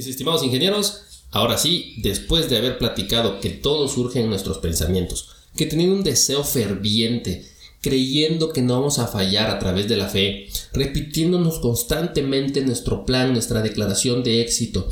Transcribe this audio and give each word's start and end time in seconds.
Mis 0.00 0.06
estimados 0.06 0.42
ingenieros, 0.42 1.02
ahora 1.30 1.58
sí, 1.58 1.92
después 1.98 2.48
de 2.48 2.56
haber 2.56 2.78
platicado 2.78 3.38
que 3.38 3.50
todo 3.50 3.86
surge 3.86 4.20
en 4.20 4.30
nuestros 4.30 4.56
pensamientos, 4.56 5.28
que 5.54 5.66
teniendo 5.66 5.94
un 5.94 6.02
deseo 6.02 6.42
ferviente, 6.42 7.46
creyendo 7.82 8.50
que 8.50 8.62
no 8.62 8.80
vamos 8.80 8.98
a 8.98 9.08
fallar 9.08 9.50
a 9.50 9.58
través 9.58 9.88
de 9.88 9.98
la 9.98 10.08
fe, 10.08 10.48
repitiéndonos 10.72 11.58
constantemente 11.58 12.62
nuestro 12.62 13.04
plan, 13.04 13.34
nuestra 13.34 13.60
declaración 13.60 14.24
de 14.24 14.40
éxito, 14.40 14.88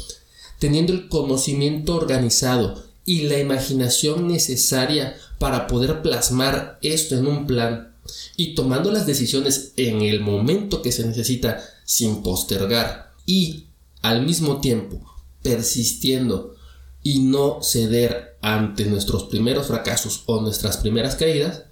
teniendo 0.58 0.92
el 0.92 1.08
conocimiento 1.08 1.94
organizado 1.94 2.84
y 3.06 3.22
la 3.22 3.38
imaginación 3.38 4.28
necesaria 4.28 5.16
para 5.38 5.68
poder 5.68 6.02
plasmar 6.02 6.78
esto 6.82 7.16
en 7.16 7.28
un 7.28 7.46
plan 7.46 7.94
y 8.36 8.54
tomando 8.54 8.92
las 8.92 9.06
decisiones 9.06 9.72
en 9.78 10.02
el 10.02 10.20
momento 10.20 10.82
que 10.82 10.92
se 10.92 11.06
necesita 11.06 11.64
sin 11.86 12.22
postergar 12.22 13.14
y 13.24 13.67
al 14.02 14.24
mismo 14.24 14.60
tiempo 14.60 15.00
persistiendo 15.42 16.54
y 17.02 17.20
no 17.20 17.62
ceder 17.62 18.36
ante 18.42 18.84
nuestros 18.84 19.24
primeros 19.24 19.66
fracasos 19.66 20.22
o 20.26 20.40
nuestras 20.40 20.78
primeras 20.78 21.16
caídas, 21.16 21.64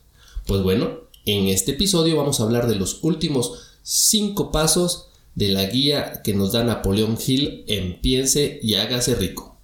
pues 0.46 0.62
bueno, 0.62 1.00
en 1.24 1.46
este 1.48 1.72
episodio 1.72 2.16
vamos 2.16 2.40
a 2.40 2.44
hablar 2.44 2.68
de 2.68 2.76
los 2.76 3.02
últimos 3.02 3.78
5 3.82 4.50
pasos 4.52 5.08
de 5.34 5.48
la 5.48 5.64
guía 5.66 6.22
que 6.22 6.34
nos 6.34 6.52
da 6.52 6.64
Napoleón 6.64 7.18
Hill 7.24 7.64
en 7.66 8.00
Piense 8.00 8.58
y 8.62 8.74
hágase 8.74 9.14
rico. 9.14 9.58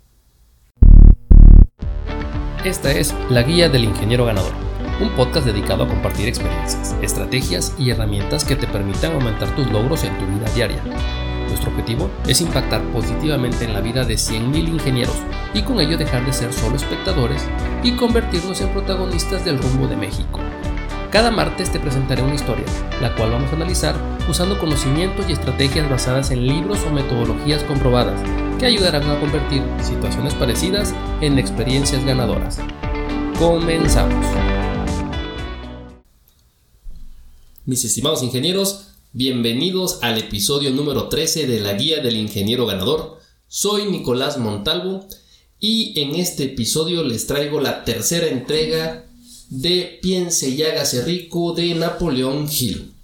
Esta 2.64 2.92
es 2.92 3.14
La 3.30 3.42
Guía 3.42 3.68
del 3.68 3.84
Ingeniero 3.84 4.24
Ganador, 4.24 4.52
un 5.00 5.10
podcast 5.16 5.46
dedicado 5.46 5.84
a 5.84 5.88
compartir 5.88 6.28
experiencias, 6.28 6.94
estrategias 7.02 7.72
y 7.78 7.90
herramientas 7.90 8.44
que 8.44 8.54
te 8.54 8.68
permitan 8.68 9.14
aumentar 9.14 9.56
tus 9.56 9.66
logros 9.72 10.04
en 10.04 10.16
tu 10.18 10.26
vida 10.26 10.52
diaria 10.54 10.80
nuestro 11.52 11.70
objetivo 11.70 12.10
es 12.26 12.40
impactar 12.40 12.82
positivamente 12.92 13.64
en 13.64 13.74
la 13.74 13.80
vida 13.80 14.04
de 14.04 14.14
100.000 14.14 14.68
ingenieros 14.68 15.16
y 15.54 15.62
con 15.62 15.80
ello 15.80 15.96
dejar 15.96 16.24
de 16.24 16.32
ser 16.32 16.52
solo 16.52 16.76
espectadores 16.76 17.42
y 17.82 17.92
convertirnos 17.92 18.60
en 18.60 18.70
protagonistas 18.70 19.44
del 19.44 19.58
rumbo 19.58 19.86
de 19.86 19.96
México. 19.96 20.40
Cada 21.10 21.30
martes 21.30 21.70
te 21.70 21.78
presentaré 21.78 22.22
una 22.22 22.34
historia, 22.34 22.64
la 23.02 23.14
cual 23.14 23.32
vamos 23.32 23.52
a 23.52 23.56
analizar 23.56 23.94
usando 24.30 24.58
conocimientos 24.58 25.28
y 25.28 25.32
estrategias 25.32 25.90
basadas 25.90 26.30
en 26.30 26.46
libros 26.46 26.78
o 26.86 26.90
metodologías 26.90 27.62
comprobadas 27.64 28.18
que 28.58 28.64
ayudarán 28.64 29.08
a 29.10 29.20
convertir 29.20 29.62
situaciones 29.82 30.34
parecidas 30.34 30.94
en 31.20 31.38
experiencias 31.38 32.02
ganadoras. 32.04 32.60
Comenzamos. 33.38 34.24
Mis 37.66 37.84
estimados 37.84 38.22
ingenieros, 38.22 38.91
Bienvenidos 39.14 39.98
al 40.00 40.16
episodio 40.16 40.70
número 40.70 41.10
13 41.10 41.46
de 41.46 41.60
la 41.60 41.74
Guía 41.74 42.00
del 42.00 42.16
Ingeniero 42.16 42.64
Ganador. 42.64 43.18
Soy 43.46 43.84
Nicolás 43.90 44.38
Montalvo 44.38 45.06
y 45.60 46.00
en 46.00 46.14
este 46.14 46.44
episodio 46.44 47.04
les 47.04 47.26
traigo 47.26 47.60
la 47.60 47.84
tercera 47.84 48.28
entrega 48.28 49.04
de 49.50 49.98
Piense 50.00 50.48
y 50.48 50.62
hágase 50.62 51.04
rico 51.04 51.52
de 51.52 51.74
Napoleón 51.74 52.48
Hill. 52.50 52.94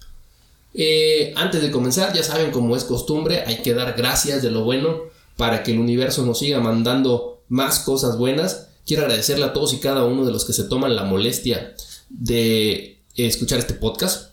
Eh, 0.73 1.35
antes 1.37 1.61
de 1.61 1.71
comenzar, 1.71 2.15
ya 2.15 2.23
saben 2.23 2.53
como 2.53 2.75
es 2.75 2.85
costumbre, 2.85 3.43
hay 3.47 3.57
que 3.59 3.75
dar 3.75 3.93
gracias 3.95 4.41
de 4.41 4.51
lo 4.51 4.65
bueno 4.65 5.03
para 5.37 5.63
que 5.63 5.73
el 5.73 5.79
universo 5.79 6.25
nos 6.25 6.39
siga 6.39 6.59
mandando 6.59 7.43
más 7.49 7.81
cosas 7.81 8.17
buenas. 8.17 8.69
Quiero 8.87 9.03
agradecerle 9.03 9.45
a 9.45 9.53
todos 9.53 9.75
y 9.75 9.77
cada 9.79 10.05
uno 10.05 10.25
de 10.25 10.33
los 10.33 10.47
que 10.47 10.55
se 10.55 10.65
toman 10.65 10.97
la 10.97 11.05
molestia 11.05 11.75
de 12.09 12.97
escuchar 13.15 13.59
este 13.59 13.75
podcast 13.75 14.28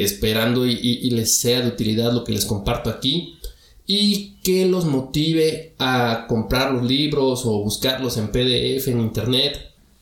esperando 0.00 0.66
y, 0.66 1.10
les 1.10 1.36
sea 1.40 1.60
de 1.60 1.68
utilidad 1.68 2.12
lo 2.12 2.24
que 2.24 2.32
les 2.32 2.46
comparto 2.46 2.90
aquí 2.90 3.38
y 3.86 4.36
que 4.42 4.66
los 4.66 4.84
motive 4.84 5.74
a 5.78 6.26
comprar 6.28 6.72
los 6.72 6.84
libros 6.84 7.42
o 7.44 7.62
buscarlos 7.62 8.16
en 8.16 8.28
PDF 8.28 8.88
en 8.88 9.00
internet 9.00 9.60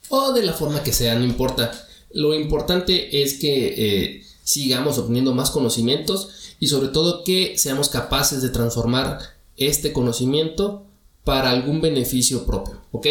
o 0.08 0.32
de 0.32 0.42
la 0.42 0.52
forma 0.52 0.82
que 0.82 0.92
sea, 0.92 1.18
no 1.18 1.24
importa. 1.24 1.72
Lo 2.12 2.34
importante 2.34 3.22
es 3.22 3.34
que 3.34 3.74
eh, 3.76 4.22
sigamos 4.42 4.98
obteniendo 4.98 5.34
más 5.34 5.50
conocimientos 5.50 6.54
y 6.60 6.68
sobre 6.68 6.88
todo 6.88 7.24
que 7.24 7.58
seamos 7.58 7.88
capaces 7.88 8.40
de 8.40 8.50
transformar 8.50 9.18
este 9.56 9.92
conocimiento 9.92 10.86
para 11.24 11.50
algún 11.50 11.80
beneficio 11.80 12.46
propio, 12.46 12.80
¿ok? 12.92 13.06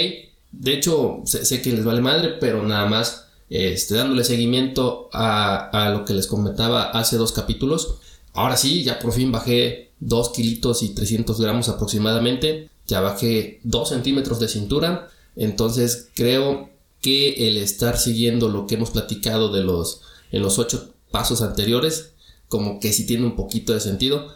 De 0.52 0.74
hecho, 0.74 1.22
sé 1.26 1.62
que 1.62 1.74
les 1.74 1.84
vale 1.84 2.02
madre, 2.02 2.30
pero 2.40 2.64
nada 2.64 2.86
más 2.88 3.27
este, 3.50 3.96
dándole 3.96 4.24
seguimiento 4.24 5.10
a, 5.14 5.90
lo 5.92 6.06
que 6.06 6.14
les 6.14 6.28
comentaba 6.28 6.92
hace 6.92 7.18
dos 7.18 7.32
capítulos. 7.32 7.96
Ahora 8.34 8.58
sí, 8.58 8.84
ya 8.84 9.00
por 9.00 9.14
fin 9.14 9.32
bajé 9.32 9.92
2 10.00 10.30
kilitos 10.30 10.84
y 10.84 10.90
300 10.90 11.40
gramos 11.40 11.70
aproximadamente. 11.70 12.70
Ya 12.86 13.02
bajé 13.02 13.60
2 13.64 13.90
centímetros 13.90 14.40
de 14.40 14.48
cintura. 14.48 15.10
Entonces 15.36 16.10
creo 16.16 16.70
que 17.02 17.48
el 17.48 17.58
estar 17.58 17.98
siguiendo 17.98 18.50
lo 18.50 18.68
que 18.68 18.76
hemos 18.76 18.92
platicado 18.92 19.52
de 19.52 19.64
los, 19.64 20.02
en 20.32 20.42
los 20.42 20.60
8 20.60 20.94
pasos 21.12 21.42
anteriores, 21.42 22.14
como 22.48 22.80
que 22.80 22.94
sí 22.94 23.06
tiene 23.06 23.26
un 23.26 23.36
poquito 23.36 23.74
de 23.74 23.80
sentido. 23.80 24.28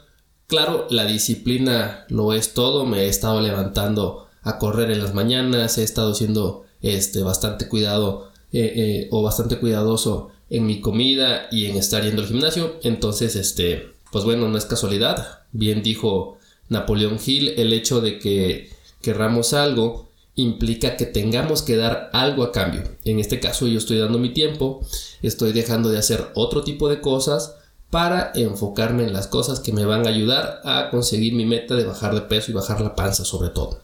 Claro, 0.47 0.87
la 0.89 1.05
disciplina 1.05 2.05
lo 2.09 2.33
es 2.33 2.53
todo. 2.53 2.85
Me 2.85 3.03
he 3.03 3.07
estado 3.07 3.41
levantando 3.41 4.27
a 4.41 4.57
correr 4.57 4.89
en 4.91 4.99
las 4.99 5.13
mañanas. 5.13 5.77
He 5.77 5.83
estado 5.83 6.15
siendo 6.15 6.65
este, 6.81 7.23
bastante 7.23 7.67
cuidado 7.67 8.30
eh, 8.53 8.73
eh, 8.75 9.07
o 9.11 9.21
bastante 9.23 9.57
cuidadoso 9.57 10.29
en 10.49 10.65
mi 10.65 10.81
comida 10.81 11.47
y 11.51 11.65
en 11.65 11.77
estar 11.77 12.03
yendo 12.03 12.21
al 12.21 12.27
gimnasio. 12.27 12.75
Entonces, 12.83 13.35
este, 13.35 13.89
pues 14.11 14.23
bueno, 14.25 14.47
no 14.49 14.57
es 14.57 14.65
casualidad. 14.65 15.39
Bien 15.51 15.81
dijo 15.81 16.37
Napoleón 16.69 17.19
Hill, 17.25 17.53
el 17.57 17.73
hecho 17.73 18.01
de 18.01 18.19
que 18.19 18.69
querramos 19.01 19.53
algo 19.53 20.09
implica 20.35 20.95
que 20.97 21.05
tengamos 21.05 21.61
que 21.61 21.75
dar 21.75 22.09
algo 22.13 22.43
a 22.43 22.51
cambio. 22.51 22.83
En 23.03 23.19
este 23.19 23.39
caso 23.39 23.67
yo 23.67 23.77
estoy 23.77 23.97
dando 23.99 24.17
mi 24.17 24.33
tiempo, 24.33 24.81
estoy 25.21 25.51
dejando 25.51 25.89
de 25.89 25.97
hacer 25.97 26.27
otro 26.35 26.63
tipo 26.63 26.89
de 26.89 27.01
cosas 27.01 27.55
para 27.89 28.31
enfocarme 28.35 29.03
en 29.03 29.13
las 29.13 29.27
cosas 29.27 29.59
que 29.59 29.73
me 29.73 29.85
van 29.85 30.07
a 30.07 30.09
ayudar 30.09 30.61
a 30.63 30.89
conseguir 30.89 31.33
mi 31.33 31.45
meta 31.45 31.75
de 31.75 31.83
bajar 31.83 32.15
de 32.15 32.21
peso 32.21 32.51
y 32.51 32.53
bajar 32.53 32.79
la 32.79 32.95
panza 32.95 33.25
sobre 33.25 33.49
todo. 33.49 33.81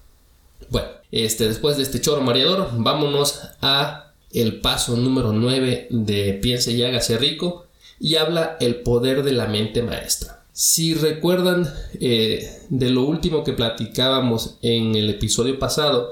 Bueno, 0.70 0.88
este, 1.12 1.48
después 1.48 1.78
de 1.78 1.84
este 1.84 2.00
choro 2.00 2.22
mareador, 2.22 2.70
vámonos 2.78 3.42
a 3.62 4.06
el 4.32 4.60
paso 4.60 4.96
número 4.98 5.34
9 5.34 5.88
de 5.90 6.34
Piense 6.34 6.72
y 6.72 6.84
hágase 6.84 7.18
rico 7.18 7.68
y 8.00 8.16
habla 8.16 8.58
el 8.60 8.82
poder 8.82 9.24
de 9.24 9.32
la 9.32 9.48
mente 9.48 9.82
maestra. 9.82 10.46
Si 10.54 10.94
recuerdan 10.94 11.72
eh, 12.00 12.64
de 12.70 12.90
lo 12.90 13.04
último 13.04 13.44
que 13.44 13.54
platicábamos 13.54 14.58
en 14.62 14.96
el 14.96 15.10
episodio 15.10 15.60
pasado, 15.60 16.10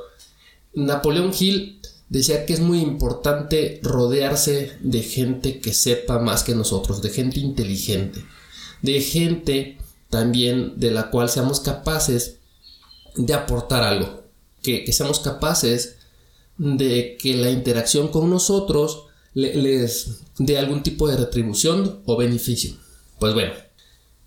Napoleón 0.74 1.32
Hill 1.38 1.80
decía 2.10 2.46
que 2.46 2.54
es 2.54 2.60
muy 2.60 2.80
importante 2.80 3.80
rodearse 3.82 4.78
de 4.82 5.02
gente 5.02 5.60
que 5.60 5.74
sepa 5.74 6.20
más 6.20 6.44
que 6.44 6.54
nosotros, 6.54 7.02
de 7.02 7.10
gente 7.10 7.40
inteligente, 7.40 8.24
de 8.82 9.02
gente 9.02 9.78
también 10.10 10.80
de 10.80 10.92
la 10.92 11.10
cual 11.10 11.30
seamos 11.30 11.60
capaces 11.60 12.38
de 13.16 13.34
aportar 13.34 13.84
algo, 13.84 14.24
que, 14.62 14.84
que 14.84 14.94
seamos 14.94 15.20
capaces 15.20 15.98
de 16.58 17.18
que 17.22 17.36
la 17.36 17.50
interacción 17.50 18.08
con 18.08 18.30
nosotros 18.30 19.06
les 19.34 20.22
dé 20.38 20.58
algún 20.58 20.82
tipo 20.82 21.08
de 21.08 21.18
retribución 21.18 22.02
o 22.06 22.16
beneficio. 22.16 22.76
Pues 23.20 23.34
bueno, 23.34 23.54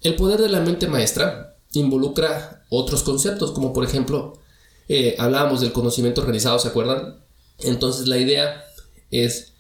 el 0.03 0.17
poder 0.17 0.41
de 0.41 0.49
la 0.49 0.61
mente 0.61 0.87
maestra 0.87 1.57
involucra 1.73 2.65
otros 2.69 3.03
conceptos, 3.03 3.53
como 3.53 3.73
por 3.73 3.85
ejemplo, 3.85 4.35
eh, 4.89 5.17
hablábamos 5.19 5.61
del 5.61 5.73
conocimiento 5.73 6.21
organizado, 6.21 6.59
¿se 6.59 6.69
acuerdan? 6.69 7.21
Entonces 7.61 8.07
la 8.07 8.19
idea 8.19 8.65
es, 9.11 9.55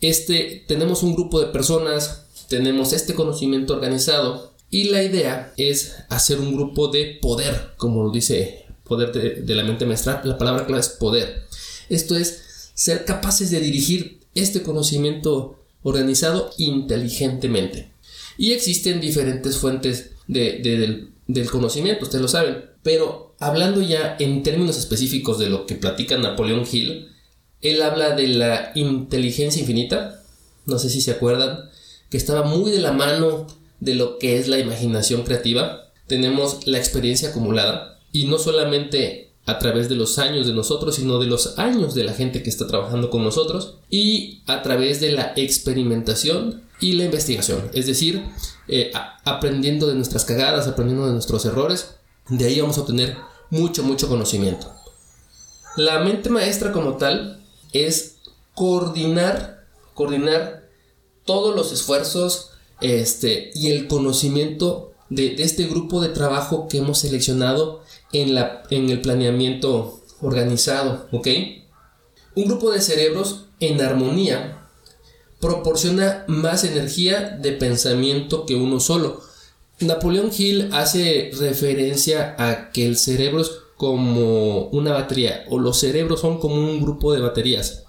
este, 0.00 0.64
tenemos 0.66 1.02
un 1.02 1.14
grupo 1.14 1.40
de 1.40 1.46
personas, 1.46 2.26
tenemos 2.48 2.92
este 2.92 3.14
conocimiento 3.14 3.74
organizado 3.74 4.52
y 4.70 4.84
la 4.84 5.02
idea 5.02 5.52
es 5.56 5.96
hacer 6.08 6.38
un 6.40 6.54
grupo 6.54 6.88
de 6.88 7.18
poder, 7.20 7.72
como 7.76 8.04
lo 8.04 8.10
dice 8.10 8.66
poder 8.84 9.12
de, 9.12 9.42
de 9.42 9.54
la 9.54 9.64
mente 9.64 9.86
maestra, 9.86 10.22
la 10.24 10.38
palabra 10.38 10.66
clave 10.66 10.80
es 10.80 10.88
poder. 10.88 11.44
Esto 11.92 12.16
es 12.16 12.70
ser 12.72 13.04
capaces 13.04 13.50
de 13.50 13.60
dirigir 13.60 14.20
este 14.34 14.62
conocimiento 14.62 15.62
organizado 15.82 16.50
inteligentemente. 16.56 17.92
Y 18.38 18.52
existen 18.52 18.98
diferentes 18.98 19.58
fuentes 19.58 20.12
del, 20.26 21.10
del, 21.26 21.50
conocimiento, 21.50 22.04
ustedes 22.04 22.22
lo 22.22 22.28
saben. 22.28 22.64
Pero 22.82 23.34
hablando 23.38 23.82
ya 23.82 24.16
en 24.18 24.42
términos 24.42 24.78
específicos 24.78 25.38
de 25.38 25.50
lo 25.50 25.66
que 25.66 25.74
platica 25.74 26.16
Napoleón 26.16 26.64
Hill, 26.70 27.08
él 27.60 27.82
habla 27.82 28.16
de 28.16 28.28
la 28.28 28.72
inteligencia 28.74 29.60
infinita. 29.60 30.22
No 30.64 30.78
sé 30.78 30.88
si 30.88 31.02
se 31.02 31.10
acuerdan, 31.10 31.68
que 32.08 32.16
estaba 32.16 32.42
muy 32.42 32.70
de 32.70 32.80
la 32.80 32.92
mano 32.92 33.46
de 33.80 33.96
lo 33.96 34.18
que 34.18 34.38
es 34.38 34.48
la 34.48 34.58
imaginación 34.58 35.24
creativa. 35.24 35.92
Tenemos 36.06 36.66
la 36.66 36.78
experiencia 36.78 37.28
acumulada 37.28 38.00
y 38.12 38.24
no 38.28 38.38
solamente 38.38 39.31
a 39.44 39.58
través 39.58 39.88
de 39.88 39.96
los 39.96 40.18
años 40.18 40.46
de 40.46 40.52
nosotros, 40.52 40.94
sino 40.94 41.18
de 41.18 41.26
los 41.26 41.58
años 41.58 41.94
de 41.94 42.04
la 42.04 42.12
gente 42.12 42.42
que 42.42 42.50
está 42.50 42.66
trabajando 42.66 43.10
con 43.10 43.24
nosotros 43.24 43.78
y 43.90 44.42
a 44.46 44.62
través 44.62 45.00
de 45.00 45.12
la 45.12 45.32
experimentación 45.36 46.62
y 46.80 46.92
la 46.92 47.04
investigación. 47.04 47.70
Es 47.72 47.86
decir, 47.86 48.24
eh, 48.68 48.92
aprendiendo 49.24 49.86
de 49.88 49.94
nuestras 49.94 50.24
cagadas, 50.24 50.68
aprendiendo 50.68 51.06
de 51.06 51.12
nuestros 51.12 51.44
errores. 51.44 51.96
De 52.28 52.44
ahí 52.44 52.60
vamos 52.60 52.78
a 52.78 52.82
obtener 52.82 53.16
mucho, 53.50 53.82
mucho 53.82 54.08
conocimiento. 54.08 54.72
La 55.76 56.00
mente 56.00 56.30
maestra 56.30 56.72
como 56.72 56.96
tal 56.96 57.44
es 57.72 58.16
coordinar, 58.54 59.66
coordinar 59.94 60.68
todos 61.24 61.54
los 61.54 61.72
esfuerzos 61.72 62.50
este, 62.80 63.50
y 63.54 63.70
el 63.70 63.88
conocimiento 63.88 64.92
de, 65.08 65.34
este 65.38 65.66
grupo 65.66 66.00
de 66.00 66.08
trabajo 66.08 66.68
que 66.68 66.78
hemos 66.78 66.98
seleccionado 66.98 67.82
en, 68.12 68.34
la, 68.34 68.62
en 68.70 68.90
el 68.90 69.00
planeamiento 69.00 70.00
organizado. 70.20 71.08
Un 71.12 72.44
grupo 72.44 72.70
de 72.70 72.80
cerebros 72.80 73.46
en 73.60 73.80
armonía 73.80 74.66
proporciona 75.40 76.24
más 76.28 76.64
energía 76.64 77.36
de 77.40 77.52
pensamiento 77.52 78.46
que 78.46 78.54
uno 78.54 78.80
solo. 78.80 79.22
Napoleón 79.80 80.30
Hill 80.36 80.70
hace 80.72 81.30
referencia 81.38 82.36
a 82.38 82.70
que 82.70 82.86
el 82.86 82.96
cerebro 82.96 83.40
es 83.40 83.50
como 83.76 84.68
una 84.68 84.92
batería 84.92 85.44
o 85.48 85.58
los 85.58 85.80
cerebros 85.80 86.20
son 86.20 86.38
como 86.38 86.54
un 86.54 86.80
grupo 86.80 87.12
de 87.12 87.20
baterías 87.20 87.82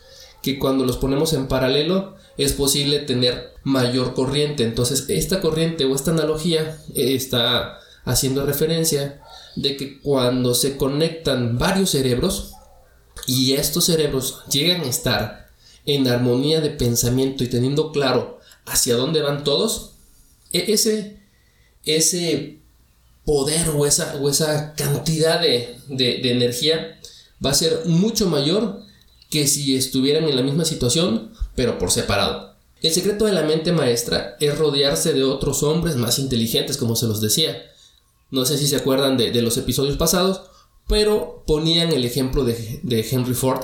que 0.43 0.59
cuando 0.59 0.85
los 0.85 0.97
ponemos 0.97 1.33
en 1.33 1.47
paralelo 1.47 2.15
es 2.37 2.53
posible 2.53 2.99
tener 2.99 3.53
mayor 3.63 4.13
corriente. 4.13 4.63
Entonces 4.63 5.05
esta 5.07 5.41
corriente 5.41 5.85
o 5.85 5.95
esta 5.95 6.11
analogía 6.11 6.77
está 6.93 7.79
haciendo 8.03 8.45
referencia 8.45 9.21
de 9.55 9.77
que 9.77 10.00
cuando 10.00 10.53
se 10.55 10.77
conectan 10.77 11.57
varios 11.57 11.91
cerebros 11.91 12.53
y 13.27 13.53
estos 13.53 13.85
cerebros 13.85 14.41
llegan 14.50 14.81
a 14.81 14.89
estar 14.89 15.50
en 15.85 16.07
armonía 16.07 16.61
de 16.61 16.69
pensamiento 16.69 17.44
y 17.44 17.47
teniendo 17.47 17.91
claro 17.91 18.39
hacia 18.65 18.95
dónde 18.95 19.21
van 19.21 19.44
todos, 19.44 19.91
e-, 20.51 20.71
ese, 20.71 21.17
ese 21.85 22.59
poder 23.25 23.69
o 23.69 23.85
esa, 23.85 24.15
o 24.21 24.29
esa 24.29 24.73
cantidad 24.75 25.41
de, 25.41 25.77
de, 25.88 26.31
energía 26.31 27.00
va 27.44 27.51
a 27.51 27.55
ser 27.55 27.85
mucho 27.85 28.27
mayor 28.27 28.81
que 29.29 29.47
si 29.47 29.75
estuvieran 29.75 30.25
en 30.25 30.35
la 30.35 30.44
misma 30.44 30.65
situación, 30.65 31.33
pero 31.55 31.77
por 31.77 31.91
separado. 31.91 32.53
El 32.81 32.91
secreto 32.91 33.25
de 33.25 33.31
la 33.31 33.44
mente 33.44 33.71
maestra 33.71 34.35
es 34.39 34.57
rodearse 34.57 35.13
de 35.13 35.23
otros 35.23 35.63
hombres 35.63 35.95
más 35.95 36.19
inteligentes, 36.19 36.77
como 36.77 36.95
se 36.95 37.07
los 37.07 37.21
decía. 37.21 37.71
No 38.33 38.45
sé 38.45 38.57
si 38.57 38.65
se 38.65 38.77
acuerdan 38.77 39.15
de, 39.15 39.41
los 39.44 39.57
episodios 39.57 39.95
pasados, 39.95 40.41
pero 40.88 41.44
ponían 41.45 41.91
el 41.91 42.03
ejemplo 42.03 42.44
de, 42.44 42.81
Henry 43.12 43.35
Ford 43.35 43.63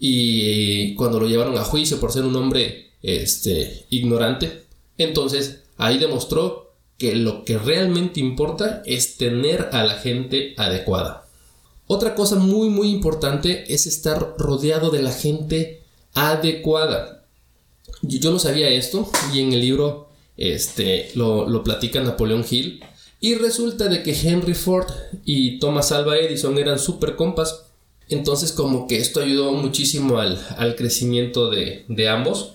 y 0.00 0.96
cuando 0.96 1.20
lo 1.20 1.28
llevaron 1.28 1.56
a 1.56 1.62
juicio 1.62 2.00
por 2.00 2.10
ser 2.10 2.24
un 2.24 2.34
hombre 2.34 2.90
este, 3.02 3.86
ignorante. 3.88 4.64
Entonces 4.98 5.60
ahí 5.76 5.98
demostró 5.98 6.72
que 6.98 7.14
lo 7.14 7.44
que 7.44 7.56
realmente 7.56 8.18
importa 8.18 8.82
es 8.84 9.16
tener 9.16 9.68
a 9.70 9.84
la 9.84 9.94
gente 9.94 10.54
adecuada. 10.56 11.28
Otra 11.86 12.16
cosa 12.16 12.34
muy 12.34 12.68
muy 12.68 12.90
importante 12.90 13.72
es 13.72 13.86
estar 13.86 14.34
rodeado 14.38 14.90
de 14.90 15.02
la 15.02 15.12
gente 15.12 15.84
adecuada. 16.14 17.26
Yo, 18.02 18.32
no 18.32 18.40
sabía 18.40 18.70
esto 18.70 19.08
y 19.32 19.38
en 19.38 19.52
el 19.52 19.60
libro 19.60 20.08
este, 20.36 21.12
lo, 21.14 21.48
lo 21.48 21.62
platica 21.62 22.00
Napoleón 22.00 22.44
Hill 22.50 22.82
y 23.20 23.34
resulta 23.34 23.88
de 23.88 24.02
que 24.02 24.18
Henry 24.18 24.54
Ford 24.54 24.90
y 25.24 25.58
Thomas 25.58 25.92
Alva 25.92 26.16
Edison 26.18 26.58
eran 26.58 26.78
super 26.78 27.16
compas. 27.16 27.66
Entonces 28.08 28.52
como 28.52 28.88
que 28.88 28.96
esto 28.96 29.20
ayudó 29.20 29.52
muchísimo 29.52 30.18
al, 30.18 30.74
crecimiento 30.76 31.50
de, 31.50 31.84
de 31.88 32.08
ambos. 32.08 32.54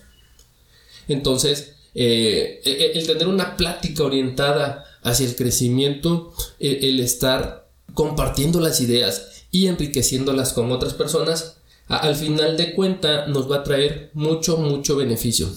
Entonces 1.07 1.75
eh, 1.93 2.61
e, 2.65 2.71
e, 2.71 2.97
el 2.99 3.07
tener 3.07 3.27
una 3.27 3.55
plática 3.55 4.03
orientada 4.03 4.83
hacia 5.01 5.25
el 5.25 5.35
crecimiento, 5.35 6.33
el, 6.59 6.99
estar 6.99 7.69
compartiendo 7.93 8.59
las 8.59 8.81
ideas 8.81 9.45
y 9.49 9.67
enriqueciéndolas 9.67 10.51
con 10.51 10.71
otras 10.73 10.93
personas, 10.93 11.57
al 11.87 12.15
final 12.15 12.57
de 12.57 12.73
cuenta 12.73 13.27
nos 13.27 13.49
va 13.49 13.57
a 13.57 13.63
traer 13.63 14.09
mucho, 14.13 14.57
mucho 14.57 14.97
beneficio. 14.97 15.47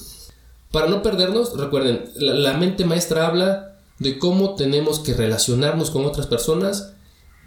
Para 0.70 0.86
no 0.86 1.02
perdernos, 1.02 1.58
recuerden, 1.58 2.04
la 2.16 2.52
mente 2.52 2.84
maestra 2.84 3.26
habla 3.26 3.77
de 3.98 4.18
cómo 4.18 4.54
tenemos 4.54 5.00
que 5.00 5.14
relacionarnos 5.14 5.90
con 5.90 6.04
otras 6.04 6.26
personas 6.26 6.94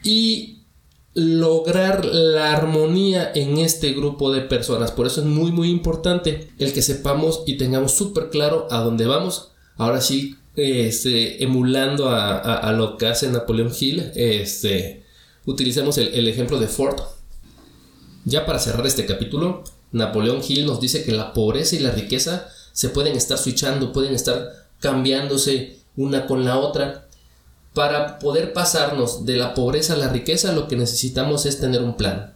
y 0.04 0.62
lograr 1.14 2.06
la 2.06 2.54
armonía 2.54 3.32
en 3.34 3.58
este 3.58 3.92
grupo 3.94 4.32
de 4.32 4.42
personas. 4.42 4.92
Por 4.92 5.08
eso 5.08 5.22
es 5.22 5.28
muy 5.28 5.52
muy 5.52 5.70
importante 5.70 6.50
el 6.58 6.74
que 6.74 6.82
sepamos 6.82 7.44
y 7.46 7.58
tengamos 7.58 7.94
súper 7.94 8.30
claro 8.30 8.68
a 8.72 8.80
dónde 8.80 9.06
vamos. 9.06 9.52
Ahora 9.78 10.02
sí, 10.02 10.38
este, 10.56 11.44
emulando 11.44 12.10
a, 12.10 12.72
lo 12.74 12.98
que 12.98 13.08
hace 13.08 13.30
Napoleón 13.30 13.72
Hill, 13.78 14.12
este, 14.16 15.04
utilicemos 15.46 15.98
el, 15.98 16.10
el 16.14 16.28
ejemplo 16.28 16.60
de 16.60 16.68
Ford. 16.68 17.02
Ya 18.24 18.46
para 18.46 18.60
cerrar 18.60 18.86
este 18.86 19.06
capítulo, 19.06 19.64
Napoleón 19.92 20.42
Hill 20.48 20.66
nos 20.66 20.80
dice 20.80 21.04
que 21.04 21.12
la 21.12 21.34
pobreza 21.34 21.76
y 21.76 21.80
la 21.80 21.92
riqueza 21.92 22.48
se 22.72 22.90
pueden 22.90 23.18
estar 23.18 23.38
switchando, 23.38 23.92
pueden 23.92 24.14
estar 24.14 24.68
cambiándose 24.80 25.81
una 25.98 26.28
con 26.28 26.46
la 26.46 26.58
otra 26.58 27.08
para 27.74 28.20
poder 28.20 28.54
pasarnos 28.54 29.26
de 29.26 29.38
la 29.38 29.54
pobreza 29.54 29.94
a 29.94 29.98
la 29.98 30.10
riqueza, 30.10 30.52
lo 30.52 30.68
que 30.68 30.76
necesitamos 30.76 31.46
es 31.46 31.60
tener 31.60 31.82
un 31.82 31.96
plan. 31.96 32.36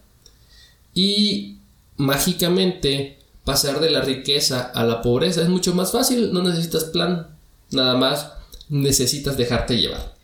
Y 0.94 1.58
mágicamente 1.96 3.18
pasar 3.44 3.80
de 3.80 3.90
la 3.90 4.00
riqueza 4.00 4.62
a 4.62 4.84
la 4.84 5.02
pobreza 5.02 5.42
es 5.42 5.48
mucho 5.48 5.74
más 5.74 5.92
fácil, 5.92 6.32
no 6.32 6.42
necesitas 6.42 6.84
plan, 6.84 7.28
nada 7.70 7.96
más 7.96 8.32
necesitas 8.68 9.36
dejarte 9.36 9.78
llevar. 9.78 10.14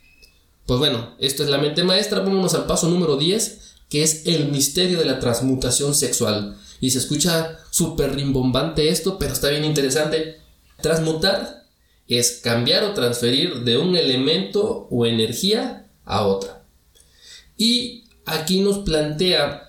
Pues 0.67 0.79
bueno, 0.79 1.11
esto 1.19 1.43
es 1.43 1.51
la 1.51 1.59
mente 1.59 1.85
maestra, 1.85 2.21
vámonos 2.21 2.55
al 2.55 2.65
paso 2.65 2.89
número 2.89 3.17
10, 3.17 3.75
que 3.91 4.03
es 4.03 4.27
el 4.27 4.49
misterio 4.49 4.99
de 4.99 5.05
la 5.05 5.21
transmutación 5.21 5.95
sexual. 5.95 6.57
Y 6.81 6.91
se 6.91 6.99
escucha 6.99 7.59
súper 7.71 8.15
rimbombante 8.15 8.89
esto, 8.89 9.19
pero 9.19 9.33
está 9.33 9.51
bien 9.51 9.65
interesante. 9.65 10.41
Transmutar 10.81 11.62
es 12.19 12.41
cambiar 12.43 12.85
o 12.85 12.95
transferir 12.95 13.61
de 13.61 13.79
un 13.79 13.97
elemento 13.97 14.87
o 14.91 15.07
energía 15.07 15.87
a 16.05 16.27
otra. 16.27 16.65
Y 17.57 18.05
aquí 18.25 18.61
nos 18.61 18.79
plantea 18.79 19.69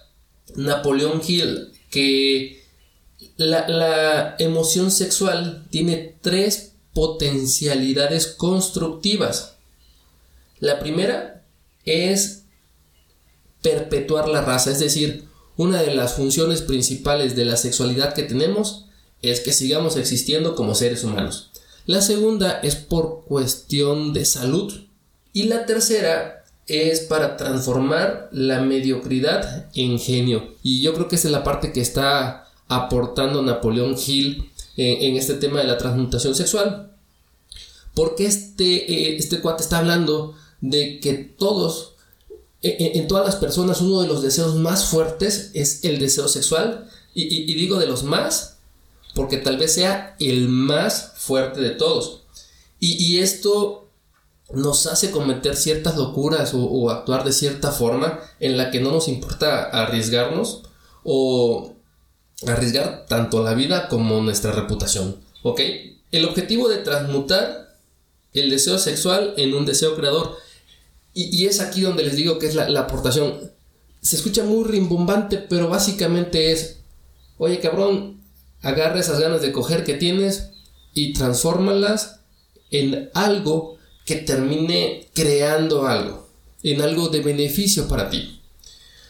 Napoleón 0.56 1.22
Hill 1.26 1.72
que 1.90 2.64
la, 3.38 4.36
emoción 4.40 4.92
sexual 4.92 5.68
tiene 5.70 6.16
tres 6.22 6.74
potencialidades 6.94 8.28
constructivas. 8.28 9.56
La 10.60 10.80
primera 10.80 11.44
es 11.86 12.44
perpetuar 13.62 14.28
la 14.28 14.42
raza, 14.42 14.72
es 14.72 14.80
decir, 14.80 15.26
una 15.56 15.82
de 15.82 15.94
las 15.94 16.14
funciones 16.14 16.62
principales 16.62 17.36
de 17.36 17.46
la 17.46 17.58
sexualidad 17.58 18.14
que 18.14 18.24
tenemos 18.24 18.86
es 19.22 19.40
que 19.40 19.54
sigamos 19.54 19.98
existiendo 19.98 20.56
como 20.56 20.76
seres 20.76 21.04
humanos. 21.04 21.52
La 21.86 22.02
segunda 22.02 22.60
es 22.60 22.76
por 22.76 23.24
cuestión 23.26 24.14
de 24.14 24.26
salud. 24.26 24.74
Y 25.34 25.44
la 25.44 25.66
tercera 25.66 26.46
es 26.68 27.02
para 27.02 27.36
transformar 27.36 28.30
la 28.32 28.62
mediocridad 28.62 29.70
en 29.76 30.00
genio. 30.00 30.54
Y 30.64 30.82
yo 30.82 30.94
creo 30.94 31.08
que 31.08 31.16
esa 31.16 31.28
es 31.28 31.34
la 31.34 31.44
parte 31.44 31.74
que 31.74 31.82
está 31.82 32.48
aportando 32.70 33.42
Napoleón 33.42 33.96
Hill 33.98 34.50
en, 34.78 35.18
este 35.18 35.34
tema 35.36 35.60
de 35.60 35.66
la 35.68 35.78
transmutación 35.78 36.36
sexual. 36.36 36.92
Porque 37.94 38.26
este, 38.26 38.92
eh, 38.92 39.18
este 39.18 39.42
cuate 39.42 39.64
está 39.64 39.80
hablando 39.80 40.36
de 40.62 41.00
que 41.02 41.14
todos, 41.14 41.96
e, 42.62 42.70
e, 42.70 42.98
en, 42.98 43.08
todas 43.08 43.26
las 43.26 43.36
personas, 43.36 43.82
uno 43.82 44.02
de 44.02 44.08
los 44.08 44.22
deseos 44.22 44.56
más 44.56 44.86
fuertes 44.86 45.52
es 45.54 45.84
el 45.84 46.00
deseo 46.00 46.28
sexual. 46.28 46.88
y 47.14 47.54
digo 47.54 47.78
de 47.78 47.86
los 47.86 48.04
más 48.04 48.53
porque 49.14 49.38
tal 49.38 49.58
vez 49.58 49.74
sea 49.74 50.16
el 50.20 50.50
más 50.50 51.14
fuerte 51.16 51.62
de 51.62 51.72
todos. 51.72 52.24
Y, 52.80 53.20
esto 53.20 53.88
nos 54.52 54.88
hace 54.88 55.10
cometer 55.10 55.56
ciertas 55.56 55.96
locuras 55.96 56.52
o, 56.54 56.90
actuar 56.90 57.24
de 57.24 57.32
cierta 57.32 57.72
forma 57.72 58.20
en 58.42 58.58
la 58.58 58.72
que 58.72 58.82
no 58.82 58.92
nos 58.92 59.08
importa 59.08 59.64
arriesgarnos 59.64 60.64
o 61.06 61.76
arriesgar 62.46 63.06
tanto 63.08 63.42
la 63.42 63.54
vida 63.54 63.88
como 63.88 64.20
nuestra 64.22 64.52
reputación. 64.52 65.16
¿Ok? 65.44 65.62
El 66.12 66.26
objetivo 66.26 66.68
de 66.68 66.80
transmutar 66.80 67.78
el 68.34 68.50
deseo 68.50 68.78
sexual 68.78 69.34
en 69.38 69.54
un 69.54 69.66
deseo 69.66 69.96
creador. 69.96 70.36
Y, 71.14 71.46
es 71.46 71.62
aquí 71.62 71.82
donde 71.82 72.04
les 72.04 72.18
digo 72.18 72.38
que 72.38 72.48
es 72.48 72.56
la, 72.56 72.68
la 72.68 72.82
aportación. 72.82 73.52
Se 74.02 74.18
escucha 74.18 74.44
muy 74.44 74.66
rimbombante, 74.66 75.38
pero 75.38 75.70
básicamente 75.70 76.52
es, 76.52 76.80
oye 77.38 77.62
cabrón, 77.62 78.23
agarra 78.64 79.00
esas 79.00 79.20
ganas 79.20 79.42
de 79.42 79.52
coger 79.52 79.84
que 79.84 79.94
tienes 79.94 80.50
y 80.94 81.14
transfórmalas 81.14 82.22
en 82.72 83.10
algo 83.14 83.78
que 84.06 84.16
termine 84.16 85.08
creando 85.14 85.86
algo, 85.86 86.28
en 86.64 86.82
algo 86.82 87.10
de 87.10 87.22
beneficio 87.22 87.88
para 87.88 88.10
ti. 88.10 88.40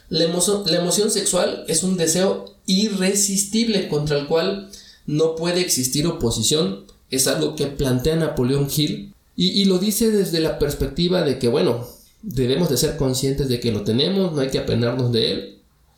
La, 0.09 0.25
emoción 0.25 1.09
sexual 1.09 1.63
es 1.67 1.83
un 1.83 1.97
deseo 1.97 2.45
irresistible 2.65 3.87
contra 3.87 4.17
el 4.19 4.27
cual 4.27 4.69
no 5.05 5.35
puede 5.35 5.61
existir 5.61 6.05
oposición. 6.05 6.85
Es 7.09 7.27
algo 7.27 7.55
que 7.55 7.67
plantea 7.67 8.15
Napoleón 8.15 8.67
Hill 8.75 9.13
y, 9.35 9.49
y, 9.49 9.65
lo 9.65 9.79
dice 9.79 10.11
desde 10.11 10.39
la 10.39 10.59
perspectiva 10.59 11.23
de 11.23 11.39
que, 11.39 11.47
bueno, 11.47 11.87
debemos 12.21 12.69
de 12.69 12.77
ser 12.77 12.97
conscientes 12.97 13.49
de 13.49 13.59
que 13.59 13.71
lo 13.71 13.83
tenemos, 13.83 14.33
no 14.33 14.41
hay 14.41 14.49
que 14.49 14.59
apenarnos 14.59 15.11
de 15.11 15.31
él. 15.31 15.52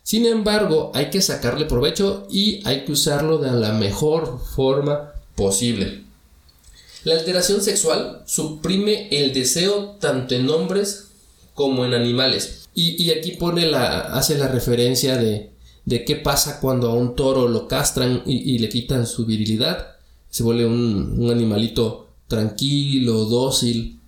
Sin 0.06 0.28
embargo, 0.28 0.92
hay 0.94 1.10
que 1.10 1.20
sacarle 1.20 1.66
provecho 1.66 2.28
y 2.30 2.62
hay 2.64 2.86
que 2.86 2.92
usarlo 2.92 3.40
de 3.40 3.52
la 3.52 3.74
mejor 3.74 4.40
forma 4.40 5.14
posible. 5.34 6.04
La 7.04 7.16
alteración 7.16 7.60
sexual 7.60 8.22
suprime 8.28 9.08
el 9.10 9.34
deseo 9.34 9.96
tanto 10.00 10.36
en 10.36 10.48
hombres 10.48 11.08
como 11.56 11.86
en 11.86 11.96
animales. 11.96 12.68
Y, 12.76 13.10
aquí 13.10 13.32
pone 13.32 13.66
la, 13.66 14.02
hace 14.02 14.38
la 14.38 14.48
referencia 14.48 15.18
de, 15.18 15.50
de, 15.86 16.06
qué 16.06 16.18
pasa 16.18 16.60
cuando 16.60 16.92
a 16.92 16.94
un 16.94 17.16
toro 17.16 17.48
lo 17.48 17.68
castran 17.68 18.22
y, 18.28 18.60
le 18.60 18.70
quitan 18.70 19.08
su 19.08 19.26
virilidad. 19.26 19.96
Se 20.30 20.44
vuelve 20.44 20.68
un, 20.68 21.16
un 21.18 21.32
animalito 21.32 22.10
tranquilo, 22.28 23.26
dócil, 23.26 24.00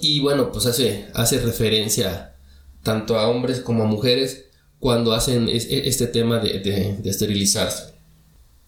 y 0.00 0.20
bueno, 0.20 0.50
pues 0.52 0.64
hace, 0.64 1.08
hace 1.12 1.38
referencia 1.40 2.34
tanto 2.82 3.18
a 3.18 3.28
hombres 3.28 3.60
como 3.60 3.82
a 3.82 3.86
mujeres 3.86 4.46
cuando 4.80 5.12
hacen 5.12 5.48
e, 5.48 5.56
este 5.56 6.06
tema 6.06 6.38
de, 6.38 6.98
esterilizarse. 7.04 7.94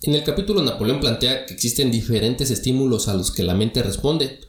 En 0.03 0.15
el 0.15 0.25
capítulo 0.25 0.63
Napoleón 0.63 1.01
plantea 1.01 1.47
que 1.47 1.55
existen 1.55 1.91
diferentes 1.91 2.51
estímulos 2.51 3.09
a 3.09 3.15
los 3.15 3.31
que 3.31 3.43
la 3.43 3.55
mente 3.55 3.83
responde, 3.83 4.41